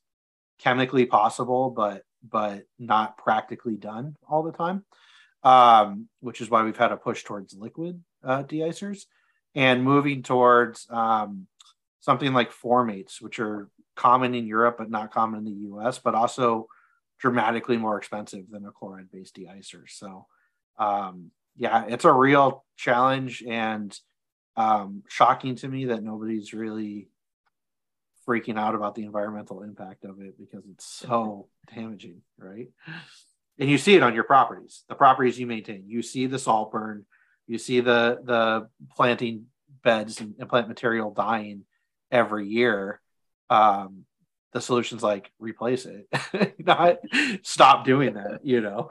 [0.59, 4.83] chemically possible, but but not practically done all the time.
[5.43, 9.03] Um, which is why we've had a push towards liquid uh, deicers
[9.53, 11.45] and moving towards um,
[12.05, 16.13] something like formates, which are common in Europe but not common in the U.S., but
[16.13, 16.67] also
[17.19, 19.89] dramatically more expensive than a chloride based deicer.
[19.89, 20.27] So,
[20.77, 23.97] um, yeah, it's a real challenge and
[24.55, 27.09] um, shocking to me that nobody's really
[28.27, 32.69] freaking out about the environmental impact of it because it's so damaging, right?
[33.57, 35.85] And you see it on your properties, the properties you maintain.
[35.87, 37.05] You see the salt burn,
[37.47, 39.45] you see the the planting
[39.83, 41.63] beds and, and plant material dying
[42.11, 43.01] every year.
[43.49, 44.05] Um,
[44.53, 46.07] the solution's like replace it,
[46.59, 46.99] not
[47.43, 48.89] stop doing that, you know.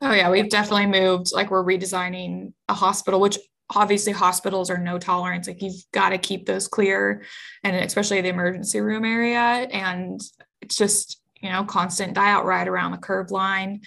[0.00, 1.32] Oh yeah, we've definitely moved.
[1.32, 3.38] Like we're redesigning a hospital, which
[3.74, 5.46] obviously hospitals are no tolerance.
[5.46, 7.22] Like you've got to keep those clear,
[7.62, 9.38] and especially the emergency room area.
[9.38, 10.20] And
[10.60, 13.82] it's just you know constant die out right around the curb line,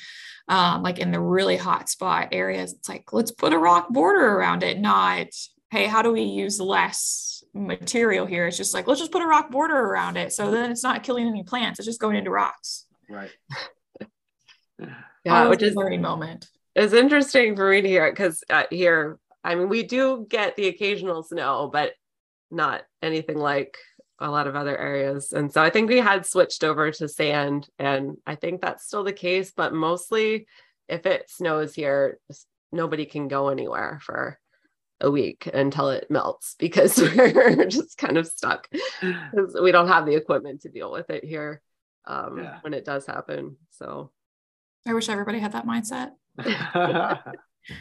[0.47, 2.73] um, like in the really hot spot areas.
[2.73, 5.27] It's like let's put a rock border around it, not
[5.69, 7.27] hey, how do we use less
[7.57, 8.47] material here.
[8.47, 10.31] It's just like, let's just put a rock border around it.
[10.33, 11.79] So then it's not killing any plants.
[11.79, 12.85] It's just going into rocks.
[13.09, 13.31] Right.
[15.25, 16.47] yeah, which is a learning moment.
[16.75, 20.55] It's interesting for me to hear it because uh, here, I mean, we do get
[20.55, 21.93] the occasional snow, but
[22.51, 23.77] not anything like
[24.19, 25.31] a lot of other areas.
[25.31, 29.03] And so I think we had switched over to sand, and I think that's still
[29.03, 29.51] the case.
[29.55, 30.47] But mostly,
[30.87, 32.19] if it snows here,
[32.71, 34.39] nobody can go anywhere for
[35.01, 40.05] a week until it melts because we're just kind of stuck because we don't have
[40.05, 41.61] the equipment to deal with it here
[42.05, 42.59] um, yeah.
[42.61, 43.57] when it does happen.
[43.71, 44.11] So
[44.87, 46.11] I wish everybody had that mindset.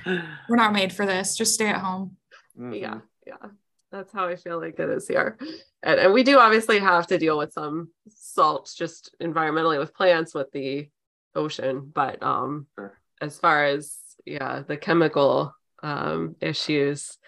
[0.06, 1.36] we're not made for this.
[1.36, 2.16] Just stay at home.
[2.58, 2.74] Mm-hmm.
[2.74, 3.00] Yeah.
[3.26, 3.48] Yeah.
[3.92, 5.38] That's how I feel like it is here.
[5.82, 10.34] And, and we do obviously have to deal with some salt just environmentally with plants
[10.34, 10.88] with the
[11.34, 11.92] ocean.
[11.94, 12.98] But um, sure.
[13.20, 17.18] as far as, yeah, the chemical um, issues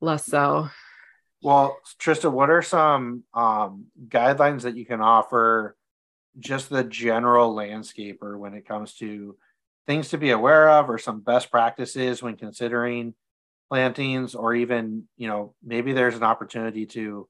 [0.00, 0.68] less so.
[1.42, 5.76] Well, Trista, what are some um, guidelines that you can offer
[6.38, 9.36] just the general landscaper when it comes to
[9.86, 13.14] things to be aware of or some best practices when considering
[13.70, 17.26] plantings or even, you know, maybe there's an opportunity to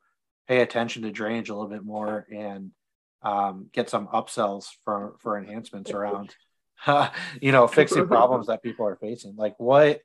[0.49, 2.73] pay attention to drainage a little bit more and
[3.23, 6.35] um, get some upsells for, for enhancements around,
[7.41, 9.37] you know, fixing problems that people are facing.
[9.37, 9.99] Like what uh,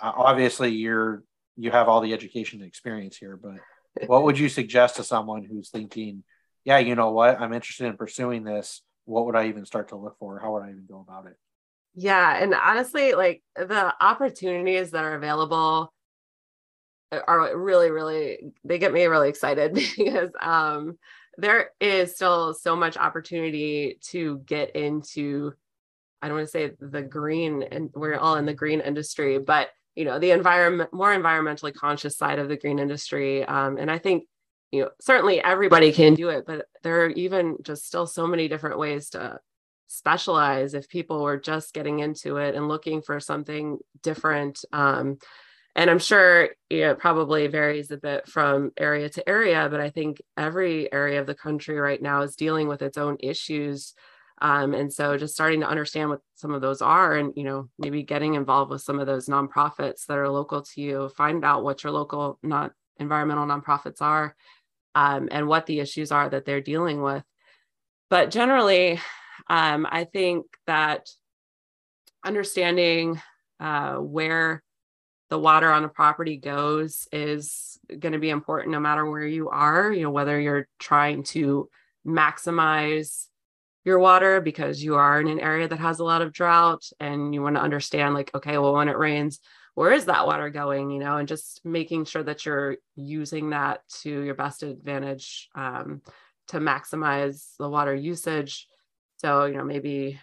[0.00, 1.22] obviously you're
[1.56, 5.44] you have all the education and experience here, but what would you suggest to someone
[5.44, 6.24] who's thinking,
[6.64, 8.82] yeah, you know what, I'm interested in pursuing this.
[9.04, 10.40] What would I even start to look for?
[10.40, 11.36] How would I even go about it?
[11.94, 15.92] Yeah, and honestly, like the opportunities that are available
[17.28, 20.98] are really really they get me really excited because um
[21.36, 25.52] there is still so much opportunity to get into
[26.22, 29.68] i don't want to say the green and we're all in the green industry but
[29.94, 33.98] you know the environment more environmentally conscious side of the green industry um, and i
[33.98, 34.24] think
[34.70, 38.48] you know certainly everybody can do it but there are even just still so many
[38.48, 39.38] different ways to
[39.86, 45.18] specialize if people were just getting into it and looking for something different um,
[45.76, 50.20] and i'm sure it probably varies a bit from area to area but i think
[50.36, 53.94] every area of the country right now is dealing with its own issues
[54.40, 57.68] um, and so just starting to understand what some of those are and you know
[57.78, 61.64] maybe getting involved with some of those nonprofits that are local to you find out
[61.64, 64.34] what your local not environmental nonprofits are
[64.94, 67.24] um, and what the issues are that they're dealing with.
[68.10, 69.00] But generally
[69.48, 71.08] um, i think that
[72.24, 73.20] understanding
[73.60, 74.62] uh, where
[75.30, 79.48] the water on a property goes is going to be important no matter where you
[79.48, 81.68] are you know whether you're trying to
[82.06, 83.26] maximize
[83.84, 87.34] your water because you are in an area that has a lot of drought and
[87.34, 89.40] you want to understand like okay well when it rains
[89.74, 93.80] where is that water going you know and just making sure that you're using that
[93.88, 96.00] to your best advantage um,
[96.48, 98.68] to maximize the water usage.
[99.16, 100.18] So you know maybe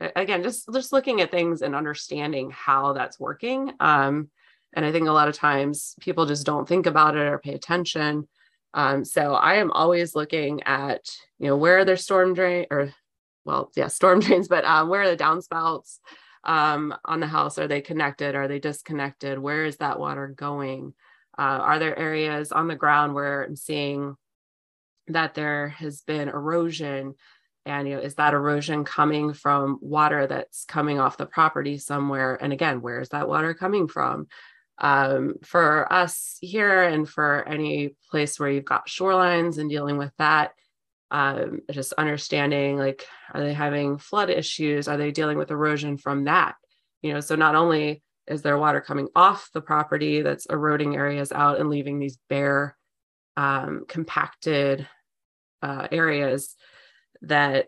[0.00, 4.28] again just just looking at things and understanding how that's working um,
[4.74, 7.54] and i think a lot of times people just don't think about it or pay
[7.54, 8.28] attention.
[8.74, 11.00] Um, so i am always looking at
[11.38, 12.92] you know where are their storm drain or
[13.44, 15.98] well, yeah, storm drains, but um, where are the downspouts
[16.44, 17.58] um, on the house?
[17.58, 18.34] Are they connected?
[18.34, 19.38] Are they disconnected?
[19.38, 20.94] Where is that water going?
[21.36, 24.16] Uh, are there areas on the ground where I'm seeing
[25.08, 27.14] that there has been erosion?
[27.66, 32.38] And you know, is that erosion coming from water that's coming off the property somewhere?
[32.40, 34.28] And again, where is that water coming from?
[34.78, 40.12] Um, for us here and for any place where you've got shorelines and dealing with
[40.18, 40.52] that,
[41.14, 44.88] um, just understanding like are they having flood issues?
[44.88, 46.56] Are they dealing with erosion from that?
[47.02, 51.30] You know so not only is there water coming off the property that's eroding areas
[51.30, 52.76] out and leaving these bare
[53.36, 54.88] um, compacted
[55.62, 56.56] uh, areas
[57.22, 57.66] that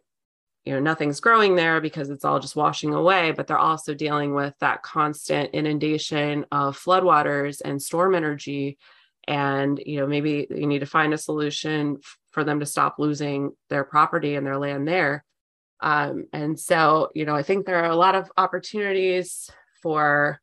[0.65, 4.35] you know nothing's growing there because it's all just washing away but they're also dealing
[4.35, 8.77] with that constant inundation of floodwaters and storm energy
[9.27, 11.99] and you know maybe you need to find a solution
[12.31, 15.25] for them to stop losing their property and their land there.
[15.81, 19.51] Um, and so, you know, I think there are a lot of opportunities
[19.83, 20.41] for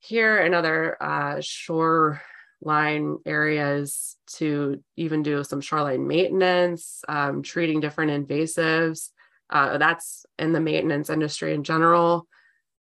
[0.00, 8.28] here and other uh, shoreline areas to even do some shoreline maintenance, um, treating different
[8.28, 9.10] invasives.
[9.50, 12.26] Uh, that's in the maintenance industry in general,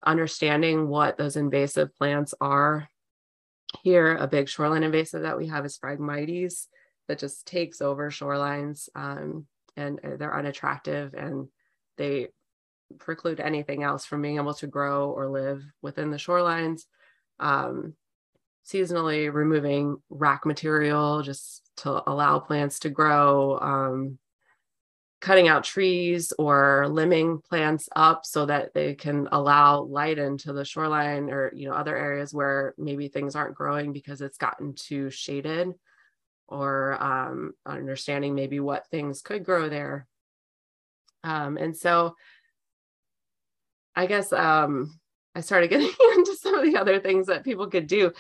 [0.05, 2.89] understanding what those invasive plants are.
[3.83, 6.69] Here, a big shoreline invasive that we have is Phragmites
[7.07, 11.49] that just takes over shorelines um, and uh, they're unattractive and
[11.97, 12.29] they
[12.99, 16.83] preclude anything else from being able to grow or live within the shorelines.
[17.39, 17.95] Um,
[18.67, 24.19] seasonally removing wrack material just to allow plants to grow, um,
[25.21, 30.65] cutting out trees or limbing plants up so that they can allow light into the
[30.65, 35.11] shoreline or you know other areas where maybe things aren't growing because it's gotten too
[35.11, 35.73] shaded
[36.47, 40.07] or um, understanding maybe what things could grow there.
[41.23, 42.15] Um, and so
[43.95, 44.99] I guess um,
[45.35, 48.13] I started getting into some of the other things that people could do,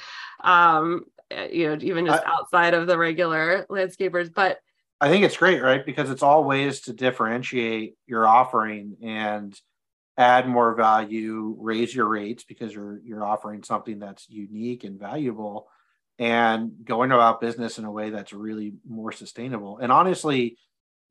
[0.42, 4.32] um, eh, you know, even just I, outside of the regular landscapers.
[4.32, 4.58] But
[5.00, 5.84] I think it's great, right?
[5.84, 9.58] Because it's all ways to differentiate your offering and
[10.16, 15.68] add more value, raise your rates because you're you're offering something that's unique and valuable
[16.18, 20.56] and going about business in a way that's really more sustainable and honestly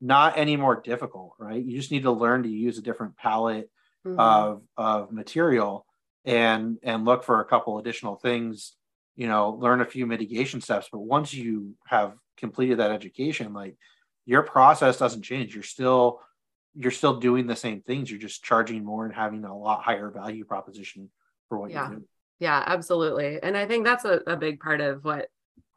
[0.00, 3.70] not any more difficult right you just need to learn to use a different palette
[4.06, 4.20] mm-hmm.
[4.20, 5.86] of of material
[6.24, 8.74] and and look for a couple additional things
[9.16, 13.76] you know learn a few mitigation steps but once you have completed that education like
[14.24, 15.54] your process doesn't change.
[15.54, 16.20] You're still
[16.74, 18.10] you're still doing the same things.
[18.10, 21.10] You're just charging more and having a lot higher value proposition
[21.48, 21.90] for what yeah.
[21.90, 22.04] you do
[22.38, 23.42] yeah absolutely.
[23.42, 25.28] And i think that's a, a big part of what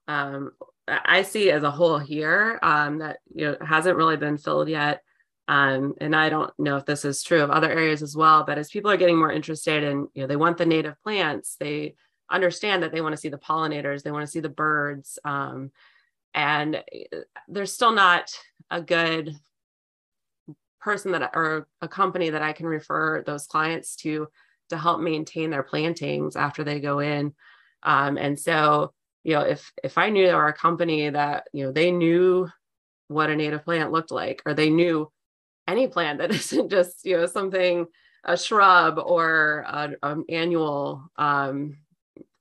[0.07, 0.51] um,
[0.88, 5.01] i see as a whole here um, that you know hasn't really been filled yet.
[5.47, 8.57] Um, and i don't know if this is true of other areas as well but
[8.57, 11.95] as people are getting more interested in you know they want the native plants they
[12.30, 15.72] understand that they want to see the pollinators they want to see the birds um,
[16.34, 17.17] and uh,
[17.47, 18.32] there's still not
[18.69, 19.36] a good
[20.79, 24.27] person that or a company that i can refer those clients to
[24.71, 27.34] to help maintain their plantings after they go in.
[27.84, 31.65] Um, and so, you know, if if I knew there were a company that you
[31.65, 32.49] know they knew
[33.07, 35.11] what a native plant looked like, or they knew
[35.67, 37.86] any plant that isn't just you know something
[38.23, 41.77] a shrub or an annual um,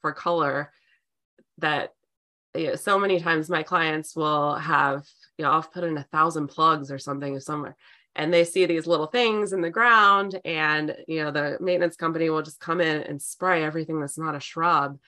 [0.01, 0.73] for color
[1.59, 1.95] that
[2.55, 5.07] you know, so many times my clients will have
[5.39, 7.77] you know i'll put in a thousand plugs or something somewhere
[8.17, 12.29] and they see these little things in the ground and you know the maintenance company
[12.29, 14.99] will just come in and spray everything that's not a shrub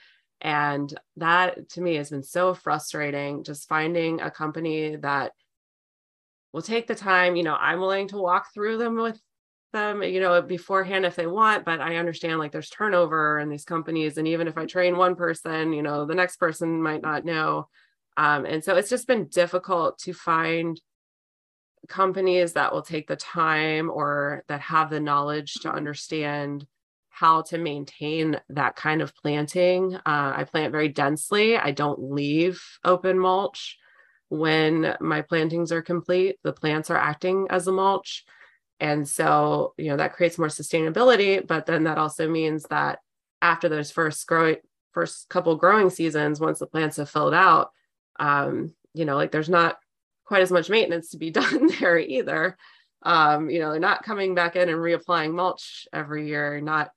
[0.40, 5.32] and that to me has been so frustrating just finding a company that
[6.52, 9.20] will take the time you know i'm willing to walk through them with
[9.72, 13.64] them you know beforehand if they want but i understand like there's turnover in these
[13.64, 17.24] companies and even if i train one person you know the next person might not
[17.24, 17.68] know
[18.16, 20.80] um, and so it's just been difficult to find
[21.88, 26.66] companies that will take the time or that have the knowledge to understand
[27.08, 29.94] how to maintain that kind of planting.
[29.94, 31.56] Uh, I plant very densely.
[31.56, 33.78] I don't leave open mulch
[34.28, 36.36] when my plantings are complete.
[36.42, 38.24] The plants are acting as a mulch.
[38.80, 42.98] And so, you know, that creates more sustainability, but then that also means that
[43.40, 44.56] after those first growing
[44.92, 47.70] first couple growing seasons, once the plants have filled out,
[48.18, 49.78] um, you know, like there's not
[50.24, 52.56] quite as much maintenance to be done there either.
[53.02, 56.90] Um, you know, they're not coming back in and reapplying mulch every year, not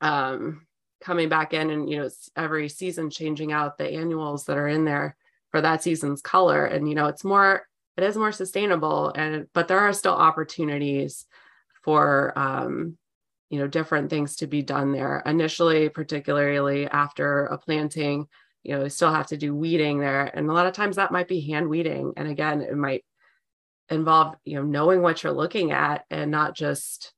[0.00, 0.66] um,
[1.00, 4.84] coming back in and, you know, every season changing out the annuals that are in
[4.84, 5.16] there
[5.50, 6.64] for that season's color.
[6.64, 7.66] And, you know, it's more,
[7.96, 11.26] it is more sustainable and, but there are still opportunities
[11.82, 12.96] for, um,
[13.50, 15.22] you know, different things to be done there.
[15.26, 18.26] Initially, particularly after a planting,
[18.62, 20.24] you know, still have to do weeding there.
[20.24, 22.14] And a lot of times that might be hand weeding.
[22.16, 23.04] And again, it might
[23.90, 27.12] involve, you know, knowing what you're looking at and not just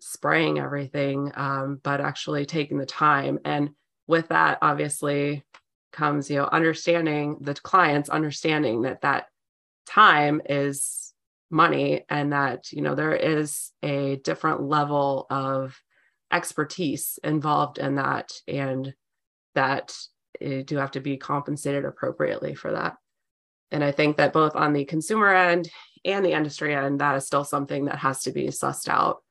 [0.00, 3.38] spraying everything, um, but actually taking the time.
[3.44, 3.70] And
[4.06, 5.44] with that, obviously,
[5.92, 9.26] comes, you know, understanding the clients, understanding that that
[9.88, 11.12] time is
[11.50, 15.80] money and that, you know, there is a different level of
[16.32, 18.32] expertise involved in that.
[18.46, 18.94] And
[19.54, 19.96] that
[20.40, 22.96] do have to be compensated appropriately for that.
[23.70, 25.68] And I think that both on the consumer end
[26.04, 29.22] and the industry end, that is still something that has to be sussed out.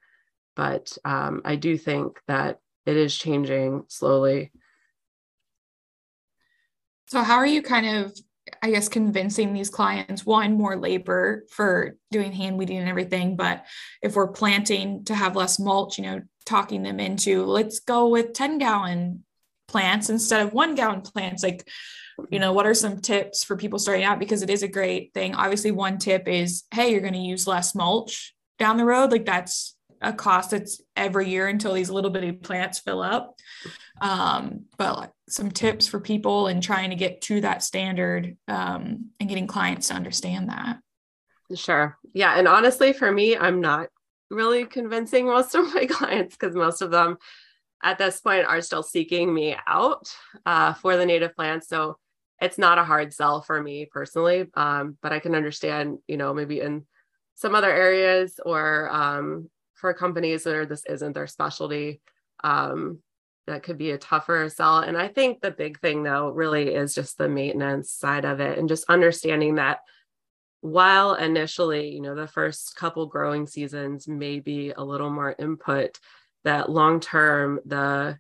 [0.55, 4.51] But um, I do think that it is changing slowly.
[7.08, 8.14] So, how are you kind of,
[8.62, 13.66] I guess, convincing these clients one, more labor for doing hand weeding and everything, but
[14.01, 18.32] if we're planting to have less mulch, you know, talking them into let's go with
[18.32, 19.24] 10 gallon
[19.68, 21.68] plants instead of one gallon plants like
[22.32, 24.18] you know what are some tips for people starting out?
[24.18, 25.36] Because it is a great thing.
[25.36, 29.26] Obviously one tip is hey you're going to use less mulch down the road like
[29.26, 33.35] that's a cost that's every year until these little bitty plants fill up.
[34.01, 39.29] Um, but some tips for people and trying to get to that standard um, and
[39.29, 40.79] getting clients to understand that.
[41.55, 41.97] Sure.
[42.13, 43.87] Yeah and honestly for me i'm not
[44.29, 47.17] really convincing most of my clients because most of them
[47.83, 50.09] at this point are still seeking me out
[50.45, 51.67] uh, for the native plants.
[51.67, 51.97] So
[52.41, 56.33] it's not a hard sell for me personally, um, but I can understand, you know,
[56.33, 56.85] maybe in
[57.35, 62.01] some other areas or um, for companies where this isn't their specialty,
[62.43, 62.99] um,
[63.45, 64.80] that could be a tougher sell.
[64.80, 68.57] And I think the big thing though really is just the maintenance side of it
[68.57, 69.80] and just understanding that
[70.61, 75.99] while initially, you know, the first couple growing seasons may be a little more input,
[76.43, 78.17] that long term the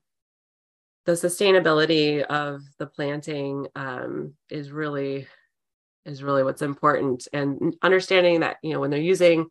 [1.05, 5.27] the sustainability of the planting um, is really
[6.05, 9.47] is really what's important and understanding that you know when they're using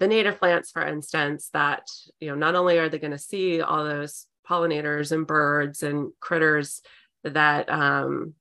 [0.00, 1.86] the native plants for instance that
[2.20, 6.12] you know not only are they going to see all those pollinators and birds and
[6.20, 6.82] critters
[7.22, 8.34] that um,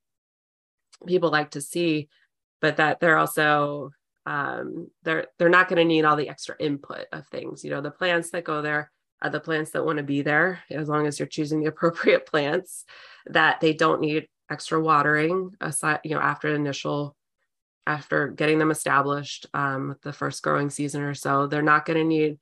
[1.06, 2.10] people like to see
[2.62, 3.91] but that they're also
[4.26, 7.64] um, they're they're not going to need all the extra input of things.
[7.64, 8.91] You know the plants that go there
[9.22, 12.26] are the plants that want to be there, as long as you're choosing the appropriate
[12.26, 12.86] plants,
[13.28, 17.16] that they don't need extra watering aside, you know, after initial,
[17.86, 22.04] after getting them established, um, the first growing season or so, they're not going to
[22.04, 22.40] need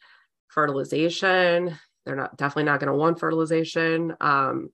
[0.48, 1.78] fertilization.
[2.06, 4.16] They're not definitely not going to want fertilization.
[4.22, 4.70] Um,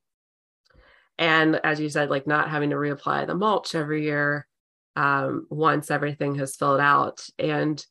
[1.17, 4.47] and as you said, like not having to reapply the mulch every year
[4.95, 7.25] um, once everything has filled out.
[7.39, 7.83] And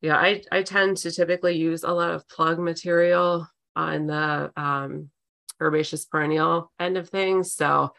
[0.00, 5.10] yeah, I, I tend to typically use a lot of plug material on the um,
[5.60, 7.52] herbaceous perennial end of things.
[7.52, 7.94] So,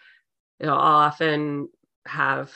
[0.59, 1.69] you know, I'll often
[2.05, 2.51] have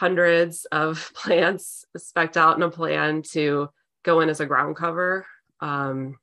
[0.00, 3.68] hundreds of plants specked out in a plan to
[4.02, 5.26] go in as a ground cover.
[5.60, 6.18] Um,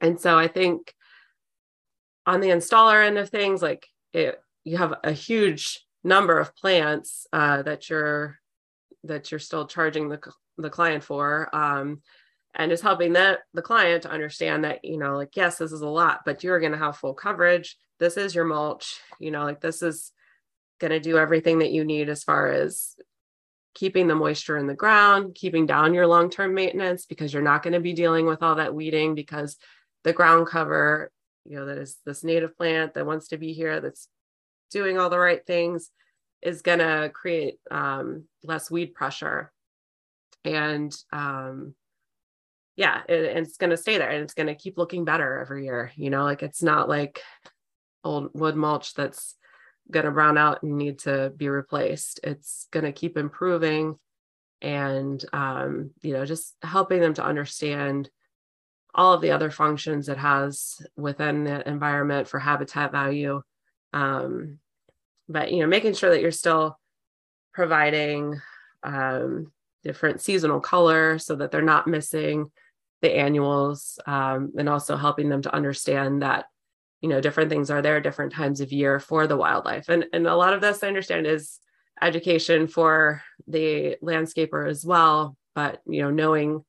[0.00, 0.92] and so I think
[2.26, 7.28] on the installer end of things, like it, you have a huge number of plants
[7.32, 8.38] uh, that you're
[9.04, 10.20] that you're still charging the,
[10.58, 11.48] the client for.
[11.54, 12.02] Um,
[12.56, 15.80] and just helping that the client to understand that, you know, like, yes, this is
[15.80, 17.78] a lot, but you're going to have full coverage.
[18.00, 20.12] This is your mulch, you know, like this is
[20.80, 22.96] going to do everything that you need as far as
[23.74, 27.62] keeping the moisture in the ground, keeping down your long term maintenance because you're not
[27.62, 29.56] going to be dealing with all that weeding because
[30.02, 31.10] the ground cover,
[31.44, 34.08] you know, that is this native plant that wants to be here, that's
[34.70, 35.90] doing all the right things,
[36.42, 39.52] is going to create um, less weed pressure.
[40.44, 41.74] And um,
[42.76, 45.64] yeah, it, it's going to stay there and it's going to keep looking better every
[45.64, 45.92] year.
[45.96, 47.20] You know, like it's not like
[48.02, 49.36] old wood mulch that's
[49.90, 52.20] going to brown out and need to be replaced.
[52.22, 53.98] It's going to keep improving
[54.62, 58.10] and, um, you know, just helping them to understand
[58.94, 63.42] all of the other functions it has within the environment for habitat value.
[63.92, 64.58] Um,
[65.28, 66.78] but, you know, making sure that you're still
[67.54, 68.40] providing
[68.82, 72.50] um, different seasonal color so that they're not missing
[73.02, 76.46] the annuals um, and also helping them to understand that
[77.00, 79.88] you know different things are there different times of year for the wildlife.
[79.88, 81.58] And and a lot of this i understand is
[82.02, 85.36] education for the landscaper as well.
[85.54, 86.64] But you know knowing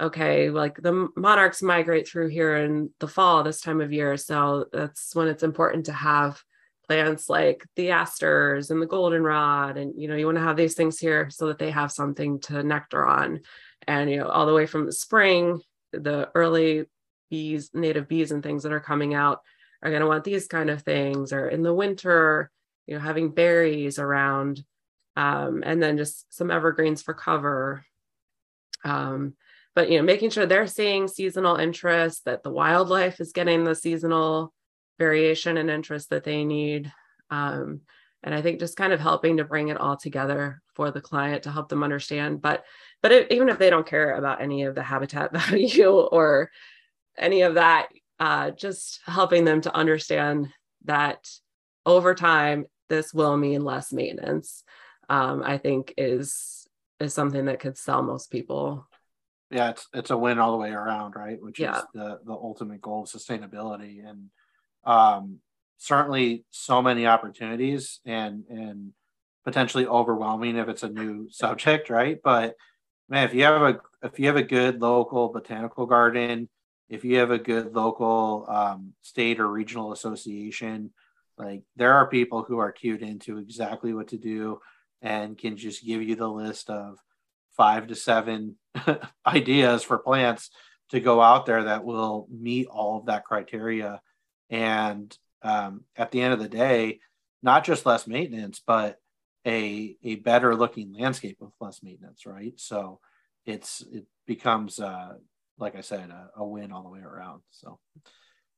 [0.00, 4.16] okay like the monarchs migrate through here in the fall this time of year.
[4.16, 6.42] So that's when it's important to have
[6.86, 9.76] plants like the asters and the goldenrod.
[9.76, 12.40] And you know you want to have these things here so that they have something
[12.40, 13.40] to nectar on.
[13.88, 15.60] And you know all the way from the spring
[15.92, 16.86] the early
[17.32, 19.40] bees, native bees and things that are coming out
[19.82, 21.32] are going to want these kind of things.
[21.32, 22.50] Or in the winter,
[22.86, 24.62] you know, having berries around,
[25.16, 27.86] um, and then just some evergreens for cover.
[28.84, 29.32] Um,
[29.74, 33.74] but you know, making sure they're seeing seasonal interest, that the wildlife is getting the
[33.74, 34.52] seasonal
[34.98, 36.92] variation and interest that they need.
[37.30, 37.80] Um,
[38.22, 41.44] and I think just kind of helping to bring it all together for the client
[41.44, 42.42] to help them understand.
[42.42, 42.64] But
[43.00, 46.50] but it, even if they don't care about any of the habitat value or
[47.18, 47.88] any of that,
[48.18, 50.48] uh, just helping them to understand
[50.84, 51.28] that
[51.84, 54.64] over time, this will mean less maintenance.
[55.08, 56.66] Um, I think is
[57.00, 58.86] is something that could sell most people.
[59.50, 61.40] Yeah, it's it's a win all the way around, right?
[61.40, 61.78] Which yeah.
[61.78, 64.30] is the the ultimate goal of sustainability, and
[64.84, 65.40] um,
[65.78, 68.92] certainly so many opportunities, and and
[69.44, 72.18] potentially overwhelming if it's a new subject, right?
[72.22, 72.54] But
[73.08, 76.48] man, if you have a if you have a good local botanical garden,
[76.92, 80.90] if you have a good local um, state or regional association,
[81.38, 84.60] like there are people who are cued into exactly what to do
[85.00, 86.98] and can just give you the list of
[87.56, 88.56] five to seven
[89.26, 90.50] ideas for plants
[90.90, 94.02] to go out there that will meet all of that criteria.
[94.50, 97.00] And um, at the end of the day,
[97.42, 98.98] not just less maintenance, but
[99.46, 102.52] a a better looking landscape with less maintenance, right?
[102.56, 103.00] So
[103.46, 105.14] it's it becomes uh,
[105.62, 107.40] like I said, a, a, win all the way around.
[107.50, 107.78] So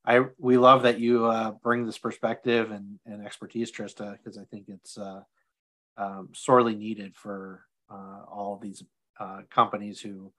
[0.05, 4.43] I we love that you uh, bring this perspective and, and expertise, Trista, because I
[4.45, 5.21] think it's uh,
[5.97, 8.83] um, sorely needed for uh, all these
[9.19, 10.33] uh, companies who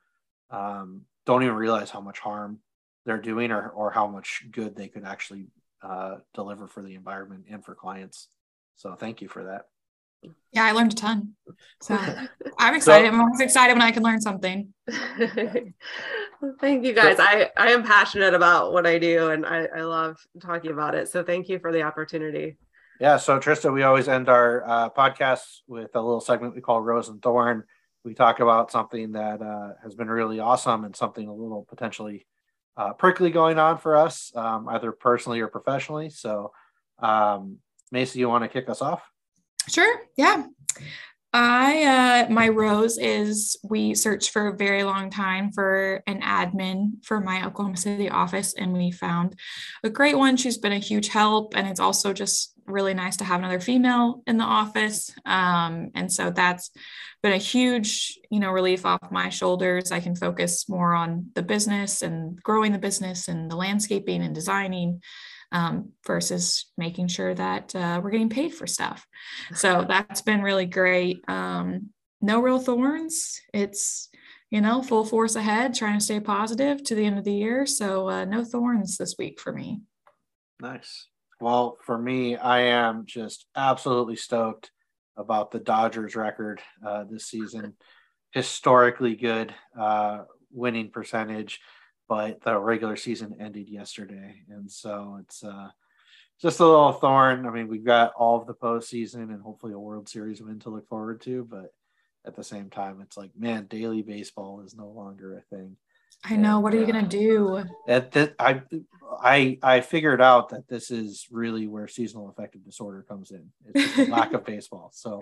[0.51, 2.59] um, don't even realize how much harm
[3.07, 5.47] they're doing or, or how much good they could actually
[5.83, 8.29] uh, deliver for the environment and for clients.
[8.75, 9.62] So thank you for that.
[10.53, 11.35] Yeah, I learned a ton.
[11.81, 11.95] So
[12.59, 13.07] I'm excited.
[13.07, 14.73] So, I'm always excited when I can learn something.
[16.61, 17.16] thank you guys.
[17.18, 21.09] I, I am passionate about what I do and I, I love talking about it.
[21.09, 22.57] So thank you for the opportunity.
[23.01, 23.16] Yeah.
[23.18, 27.09] So Trista, we always end our uh, podcasts with a little segment we call Rose
[27.09, 27.64] and Thorn.
[28.05, 32.26] We talk about something that uh, has been really awesome and something a little potentially
[32.76, 36.11] uh, prickly going on for us, um, either personally or professionally.
[36.11, 36.53] So,
[36.99, 37.59] um,
[37.91, 39.03] Macy, you want to kick us off?
[39.68, 40.03] Sure.
[40.16, 40.45] Yeah.
[41.39, 47.05] I uh my rose is we searched for a very long time for an admin
[47.05, 49.39] for my Oklahoma City office and we found
[49.84, 50.39] a great one.
[50.39, 54.22] She's been a huge help and it's also just really nice to have another female
[54.26, 55.14] in the office.
[55.26, 56.70] Um, and so that's
[57.22, 59.93] been a huge, you know, relief off my shoulders.
[59.93, 64.34] I can focus more on the business and growing the business and the landscaping and
[64.34, 65.03] designing
[65.53, 69.07] um, versus making sure that uh, we're getting paid for stuff.
[69.55, 71.23] So that's been really great.
[71.29, 71.91] Um,
[72.21, 73.41] no real thorns.
[73.53, 74.09] It's,
[74.51, 77.67] you know, full force ahead, trying to stay positive to the end of the year.
[77.67, 79.81] So uh, no thorns this week for me.
[80.61, 81.09] Nice.
[81.41, 84.71] Well, for me, I am just absolutely stoked
[85.17, 87.75] about the Dodgers record uh, this season.
[88.33, 91.61] Historically good uh, winning percentage
[92.09, 95.69] but the regular season ended yesterday, and so it's uh,
[96.41, 97.47] just a little thorn.
[97.47, 100.71] I mean, we've got all of the postseason and hopefully a World Series win to
[100.71, 101.73] look forward to, but
[102.27, 105.77] at the same time, it's like, man, daily baseball is no longer a thing.
[106.25, 106.61] I know.
[106.61, 107.63] What are you gonna do?
[107.87, 108.63] That, I,
[109.21, 113.49] I, I figured out that this is really where seasonal affective disorder comes in.
[113.75, 114.91] It's lack of baseball.
[114.95, 115.21] So,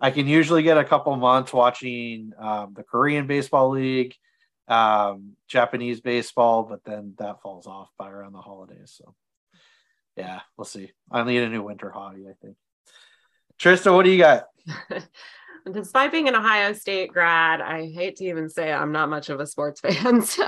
[0.00, 4.16] I can usually get a couple months watching um, the Korean Baseball League,
[4.68, 8.94] um, Japanese baseball, but then that falls off by around the holidays.
[8.96, 9.14] So,
[10.16, 10.92] yeah, we'll see.
[11.10, 12.26] I need a new winter hobby.
[12.28, 12.56] I think.
[13.58, 14.46] Trista, what do you got?
[15.70, 19.40] despite being an Ohio State grad, I hate to even say I'm not much of
[19.40, 20.22] a sports fan.
[20.22, 20.44] So,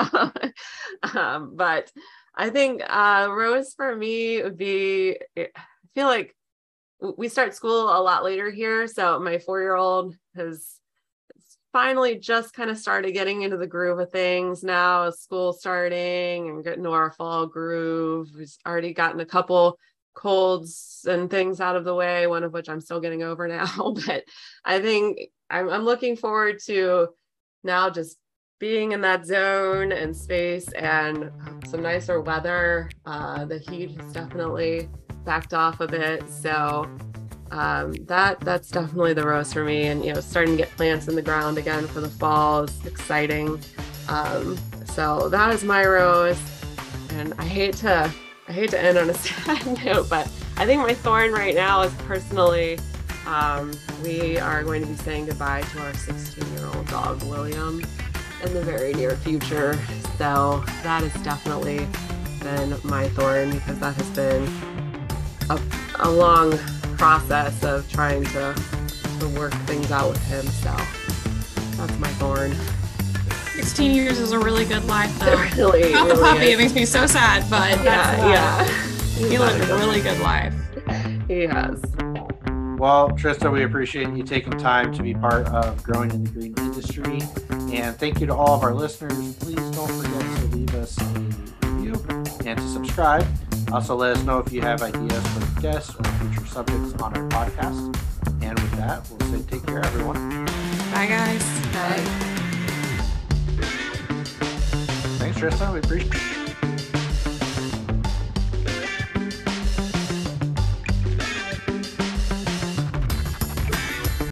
[1.14, 1.90] um, but
[2.34, 5.16] I think uh, Rose for me would be.
[5.36, 5.48] I
[5.94, 6.34] feel like
[7.16, 10.80] we start school a lot later here, so my four year old has
[11.74, 15.10] finally just kind of started getting into the groove of things now.
[15.10, 18.28] School starting and getting to our fall groove.
[18.38, 19.76] we've already gotten a couple
[20.14, 23.92] colds and things out of the way, one of which I'm still getting over now.
[24.06, 24.22] But
[24.64, 25.18] I think
[25.50, 27.08] I'm, I'm looking forward to
[27.64, 28.18] now just
[28.60, 31.32] being in that zone and space and
[31.66, 32.88] some nicer weather.
[33.04, 34.88] Uh, the heat has definitely
[35.24, 36.30] backed off a bit.
[36.30, 36.88] So
[37.54, 39.86] um, that that's definitely the rose for me.
[39.86, 42.84] And you know, starting to get plants in the ground again for the fall is
[42.84, 43.60] exciting.
[44.08, 46.40] Um, so that is my rose.
[47.10, 48.12] And I hate to
[48.48, 51.82] I hate to end on a sad note, but I think my thorn right now
[51.82, 52.78] is personally,
[53.24, 57.84] um, we are going to be saying goodbye to our 16 year old dog, William,
[58.42, 59.78] in the very near future.
[60.18, 61.86] So that has definitely
[62.40, 64.42] been my thorn because that has been
[65.50, 65.60] a,
[66.00, 66.58] a long
[66.96, 68.54] process of trying to,
[69.20, 70.44] to work things out with him.
[70.46, 70.70] So
[71.76, 72.54] that's my thorn.
[73.54, 75.36] 16 years is a really good life, though.
[75.56, 76.54] really, Not really the puppy, is.
[76.54, 78.64] it makes me so sad, but Yeah, yeah.
[79.28, 80.54] he lived a really good life.
[81.28, 81.80] He has.
[82.76, 86.54] Well, Trista, we appreciate you taking time to be part of growing in the green
[86.58, 87.22] industry.
[87.74, 89.34] And thank you to all of our listeners.
[89.36, 91.04] Please don't forget to leave us a
[91.70, 91.94] review
[92.44, 93.26] and to subscribe.
[93.72, 97.26] Also, let us know if you have ideas for guests or future subjects on our
[97.30, 97.96] podcast.
[98.42, 100.44] And with that, we'll say take care, everyone.
[100.92, 101.42] Bye, guys.
[101.72, 102.04] Bye.
[105.16, 105.72] Thanks, Trista.
[105.72, 106.43] We appreciate it.